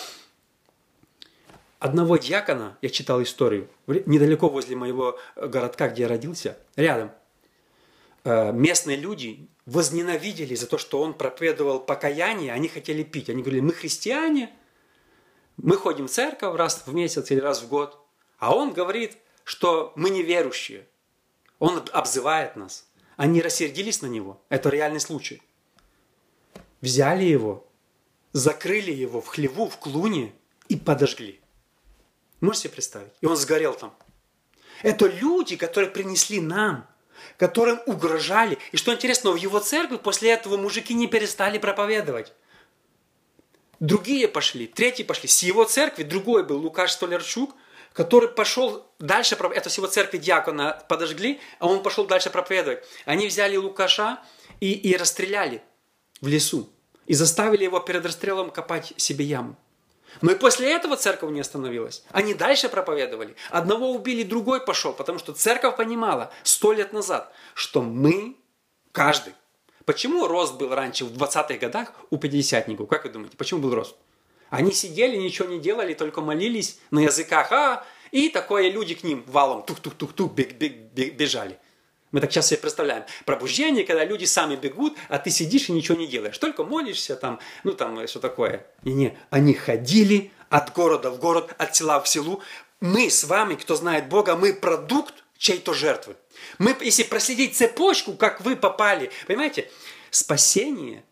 Одного 1.85 2.17
дьякона, 2.17 2.79
я 2.81 2.89
читал 2.89 3.23
историю, 3.23 3.69
недалеко 3.87 4.49
возле 4.49 4.75
моего 4.75 5.19
городка, 5.37 5.89
где 5.89 6.05
я 6.05 6.09
родился, 6.09 6.57
рядом, 6.77 7.13
э, 8.25 8.53
местные 8.53 8.97
люди 8.97 9.51
возненавидели 9.67 10.55
за 10.55 10.67
то, 10.67 10.79
что 10.79 11.03
он 11.03 11.13
проповедовал 11.13 11.81
покаяние, 11.81 12.55
они 12.55 12.69
хотели 12.69 13.03
пить. 13.03 13.29
Они 13.29 13.43
говорили, 13.43 13.61
мы 13.61 13.75
христиане, 13.75 14.51
мы 15.59 15.77
ходим 15.77 16.07
в 16.07 16.11
церковь 16.11 16.57
раз 16.57 16.85
в 16.87 16.95
месяц 16.95 17.31
или 17.31 17.41
раз 17.41 17.61
в 17.61 17.69
год, 17.69 17.99
а 18.39 18.57
он 18.57 18.73
говорит, 18.73 19.19
что 19.45 19.93
мы 19.95 20.09
неверующие. 20.09 20.87
Он 21.59 21.83
обзывает 21.93 22.57
нас. 22.57 22.89
Они 23.19 23.43
рассердились 23.43 24.01
на 24.01 24.07
него. 24.07 24.41
Это 24.49 24.71
реальный 24.71 25.01
случай. 25.01 25.43
Взяли 26.81 27.25
его, 27.25 27.69
закрыли 28.33 28.91
его 28.91 29.21
в 29.21 29.27
хлеву, 29.27 29.69
в 29.69 29.77
клуне 29.77 30.33
и 30.69 30.77
подожгли. 30.77 31.43
Можете 32.45 32.69
себе 32.69 32.75
представить? 32.75 33.13
И 33.21 33.27
он 33.27 33.37
сгорел 33.37 33.75
там. 33.75 33.95
Это 34.83 35.07
люди, 35.07 35.57
которые 35.57 35.91
принесли 35.91 36.41
нам 36.41 36.87
которым 37.37 37.81
угрожали. 37.87 38.59
И 38.73 38.77
что 38.77 38.93
интересно, 38.93 39.33
в 39.33 39.37
его 39.37 39.59
церкви 39.59 39.97
после 39.97 40.31
этого 40.33 40.57
мужики 40.57 40.95
не 40.95 41.07
перестали 41.07 41.59
проповедовать. 41.59 42.33
Другие 43.81 44.29
пошли, 44.29 44.67
третьи 44.67 45.03
пошли. 45.03 45.29
С 45.29 45.43
его 45.43 45.65
церкви 45.65 46.03
другой 46.03 46.45
был 46.45 46.59
Лукаш 46.59 46.93
Столярчук, 46.93 47.55
который 47.93 48.29
пошел 48.29 48.87
дальше, 48.99 49.37
это 49.37 49.71
с 49.71 49.77
его 49.77 49.87
церкви 49.87 50.19
диакона 50.19 50.85
подожгли, 50.89 51.41
а 51.59 51.67
он 51.67 51.83
пошел 51.83 52.07
дальше 52.07 52.31
проповедовать. 52.31 52.85
Они 53.05 53.27
взяли 53.27 53.57
Лукаша 53.57 54.23
и, 54.61 54.73
и 54.73 54.97
расстреляли 54.97 55.63
в 56.21 56.29
лесу. 56.29 56.71
и 57.07 57.15
заставили 57.15 57.65
его 57.65 57.81
перед 57.81 58.05
расстрелом 58.07 58.51
копать 58.51 58.95
себе 58.97 59.25
яму. 59.25 59.57
Но 60.21 60.33
и 60.33 60.35
после 60.35 60.73
этого 60.73 60.97
церковь 60.97 61.31
не 61.31 61.41
остановилась. 61.41 62.05
Они 62.11 62.35
дальше 62.35 62.69
проповедовали. 62.69 63.37
Одного 63.51 63.93
убили, 63.93 64.23
другой 64.23 64.61
пошел, 64.65 64.93
потому 64.93 65.19
что 65.19 65.33
церковь 65.33 65.77
понимала 65.77 66.33
сто 66.43 66.73
лет 66.73 66.93
назад, 66.93 67.33
что 67.55 67.83
мы, 67.83 68.37
каждый. 68.93 69.35
Почему 69.85 70.27
рост 70.27 70.55
был 70.55 70.75
раньше, 70.75 71.05
в 71.05 71.13
20-х 71.13 71.57
годах, 71.57 71.93
у 72.11 72.17
пятидесятников? 72.17 72.89
Как 72.89 73.05
вы 73.05 73.11
думаете, 73.11 73.37
почему 73.37 73.61
был 73.61 73.75
рост? 73.75 73.97
Они 74.51 74.73
сидели, 74.73 75.17
ничего 75.17 75.49
не 75.49 75.59
делали, 75.59 75.95
только 75.95 76.21
молились 76.21 76.79
на 76.91 77.01
языках, 77.01 77.53
а, 77.53 77.85
и 78.13 78.29
такое 78.29 78.71
люди 78.71 78.95
к 78.95 79.03
ним 79.03 79.25
валом 79.27 79.63
тух-тух-тух-тух 79.63 80.33
бежали. 80.33 81.59
Мы 82.15 82.21
так 82.21 82.31
сейчас 82.31 82.47
себе 82.47 82.59
представляем. 82.59 83.03
Пробуждение, 83.25 83.85
когда 83.85 84.05
люди 84.05 84.25
сами 84.25 84.55
бегут, 84.55 84.97
а 85.09 85.19
ты 85.19 85.31
сидишь 85.31 85.69
и 85.69 85.73
ничего 85.73 85.99
не 85.99 86.07
делаешь. 86.07 86.39
Только 86.39 86.63
молишься 86.63 87.17
там, 87.17 87.41
ну 87.65 87.73
там 87.73 88.07
что 88.07 88.21
такое. 88.21 88.65
Не-не, 88.85 89.19
они 89.31 89.53
ходили 89.53 90.31
от 90.49 90.73
города 90.73 91.11
в 91.11 91.19
город, 91.19 91.53
от 91.59 91.75
села 91.75 92.01
в 92.01 92.09
селу. 92.09 92.41
Мы 92.79 93.11
с 93.11 93.25
вами, 93.25 93.57
кто 93.57 93.75
знает 93.75 94.09
Бога, 94.09 94.37
мы 94.37 94.55
продукт 94.55 95.25
чьей-то 95.39 95.75
жертвы. 95.75 96.15
Мы, 96.59 96.77
если 96.83 97.03
проследить 97.03 97.57
цепочку, 97.57 98.13
как 98.13 98.43
вы 98.43 98.55
попали, 98.55 99.11
понимаете, 99.27 99.69
спасение 100.11 101.03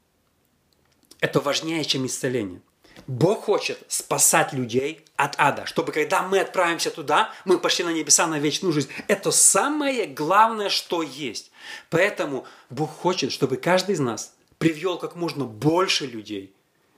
–это 1.20 1.40
важнее, 1.40 1.84
чем 1.84 2.06
исцеление. 2.06 2.62
Бог 3.06 3.44
хочет 3.44 3.82
спасать 3.88 4.52
людей 4.52 5.04
от 5.16 5.34
ада, 5.38 5.66
чтобы 5.66 5.92
когда 5.92 6.22
мы 6.22 6.40
отправимся 6.40 6.90
туда, 6.90 7.32
мы 7.44 7.58
пошли 7.58 7.84
на 7.84 7.92
небеса 7.92 8.26
на 8.26 8.38
вечную 8.38 8.72
жизнь. 8.72 8.90
Это 9.08 9.30
самое 9.30 10.06
главное, 10.06 10.68
что 10.68 11.02
есть. 11.02 11.50
Поэтому 11.90 12.46
Бог 12.70 12.90
хочет, 12.90 13.32
чтобы 13.32 13.56
каждый 13.56 13.92
из 13.92 14.00
нас 14.00 14.34
привел 14.58 14.98
как 14.98 15.16
можно 15.16 15.44
больше 15.44 16.06
людей 16.06 16.54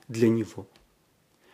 для 0.07 0.29
Него. 0.29 0.67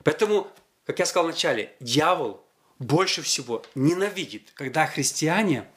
Поэтому, 0.04 0.47
как 0.86 0.99
я 0.99 1.06
сказал 1.06 1.25
вначале, 1.25 1.73
дьявол 1.80 2.43
больше 2.80 3.21
всего 3.21 3.63
ненавидит, 3.75 4.51
когда 4.54 4.88
христиане 4.88 5.67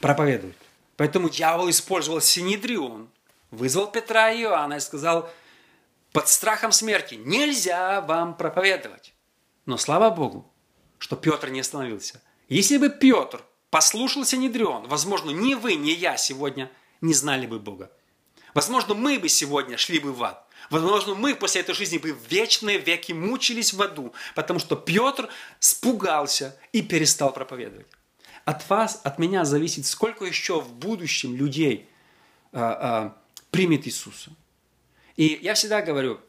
проповедуют. 0.00 0.56
Поэтому 0.96 1.30
дьявол 1.30 1.70
использовал 1.70 2.20
Синедрион, 2.20 3.08
вызвал 3.50 3.90
Петра 3.90 4.30
и 4.30 4.42
Иоанна 4.42 4.74
и 4.74 4.80
сказал– 4.80 5.30
под 6.12 6.28
страхом 6.28 6.72
смерти 6.72 7.14
нельзя 7.14 8.00
вам 8.00 8.36
проповедовать. 8.36 9.14
Но 9.66 9.76
слава 9.76 10.10
Богу, 10.10 10.52
что 10.98 11.16
Петр 11.16 11.50
не 11.50 11.60
остановился. 11.60 12.22
Если 12.48 12.78
бы 12.78 12.90
Петр 12.90 13.44
послушался 13.70 14.36
Недрион, 14.36 14.88
возможно, 14.88 15.30
ни 15.30 15.54
вы, 15.54 15.76
ни 15.76 15.90
я 15.90 16.16
сегодня 16.16 16.70
не 17.00 17.14
знали 17.14 17.46
бы 17.46 17.58
Бога. 17.58 17.90
Возможно, 18.54 18.94
мы 18.94 19.18
бы 19.18 19.28
сегодня 19.28 19.76
шли 19.76 20.00
бы 20.00 20.12
в 20.12 20.22
ад. 20.24 20.44
Возможно, 20.68 21.14
мы 21.14 21.34
после 21.34 21.62
этой 21.62 21.74
жизни 21.74 21.98
бы 21.98 22.16
вечные 22.28 22.78
веки 22.78 23.12
мучились 23.12 23.72
в 23.72 23.80
аду, 23.80 24.12
потому 24.34 24.58
что 24.58 24.76
Петр 24.76 25.28
спугался 25.58 26.58
и 26.72 26.82
перестал 26.82 27.32
проповедовать. 27.32 27.86
От 28.44 28.68
вас, 28.68 29.00
от 29.04 29.18
меня 29.18 29.44
зависит, 29.44 29.86
сколько 29.86 30.24
еще 30.24 30.60
в 30.60 30.72
будущем 30.72 31.36
людей 31.36 31.88
а, 32.52 32.60
а, 32.62 33.16
примет 33.50 33.86
Иисуса. 33.86 34.32
И 35.16 35.38
я 35.42 35.54
всегда 35.54 35.82
говорю, 35.82 36.20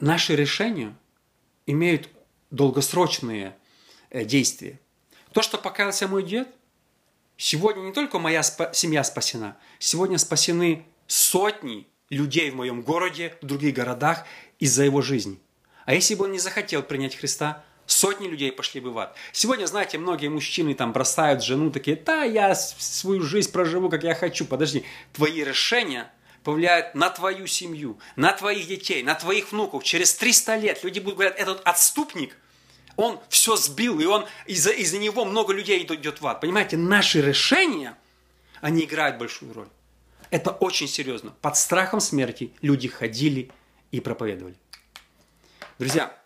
наши 0.00 0.34
решения 0.34 0.94
имеют 1.66 2.08
долгосрочные 2.50 3.56
э, 4.10 4.24
действия. 4.24 4.80
То, 5.32 5.42
что 5.42 5.58
покаялся 5.58 6.08
мой 6.08 6.22
дед, 6.22 6.48
сегодня 7.36 7.82
не 7.82 7.92
только 7.92 8.18
моя 8.18 8.42
семья 8.42 9.02
спасена, 9.04 9.56
сегодня 9.78 10.18
спасены 10.18 10.84
сотни 11.06 11.86
людей 12.10 12.50
в 12.50 12.56
моем 12.56 12.82
городе, 12.82 13.36
в 13.42 13.46
других 13.46 13.74
городах 13.74 14.24
из-за 14.58 14.84
его 14.84 15.02
жизни. 15.02 15.38
А 15.84 15.94
если 15.94 16.14
бы 16.14 16.24
он 16.24 16.32
не 16.32 16.38
захотел 16.38 16.82
принять 16.82 17.16
Христа, 17.16 17.64
сотни 17.86 18.28
людей 18.28 18.52
пошли 18.52 18.80
бы 18.80 18.92
в 18.92 18.98
ад. 18.98 19.16
Сегодня, 19.32 19.66
знаете, 19.66 19.98
многие 19.98 20.28
мужчины 20.28 20.74
там 20.74 20.92
бросают 20.92 21.42
жену, 21.42 21.70
такие, 21.70 21.96
да, 21.96 22.22
я 22.22 22.54
свою 22.54 23.22
жизнь 23.22 23.52
проживу, 23.52 23.90
как 23.90 24.04
я 24.04 24.14
хочу. 24.14 24.44
Подожди, 24.44 24.84
твои 25.12 25.42
решения– 25.44 26.10
повлияет 26.44 26.94
на 26.94 27.10
твою 27.10 27.46
семью, 27.46 27.98
на 28.14 28.32
твоих 28.32 28.68
детей, 28.68 29.02
на 29.02 29.14
твоих 29.14 29.50
внуков. 29.50 29.82
Через 29.82 30.14
300 30.14 30.56
лет 30.56 30.84
люди 30.84 31.00
будут 31.00 31.18
говорить, 31.18 31.38
этот 31.38 31.62
отступник, 31.64 32.36
он 32.96 33.18
все 33.28 33.56
сбил, 33.56 33.98
и 33.98 34.04
он 34.04 34.26
из-за 34.46 34.70
из 34.70 34.92
него 34.92 35.24
много 35.24 35.52
людей 35.52 35.82
идет 35.82 36.20
в 36.20 36.26
ад. 36.26 36.40
Понимаете, 36.40 36.76
наши 36.76 37.20
решения, 37.20 37.96
они 38.60 38.84
играют 38.84 39.18
большую 39.18 39.52
роль. 39.52 39.68
Это 40.30 40.50
очень 40.50 40.86
серьезно. 40.86 41.34
Под 41.40 41.56
страхом 41.56 42.00
смерти 42.00 42.52
люди 42.60 42.88
ходили 42.88 43.50
и 43.90 44.00
проповедовали. 44.00 44.56
Друзья, 45.78 46.16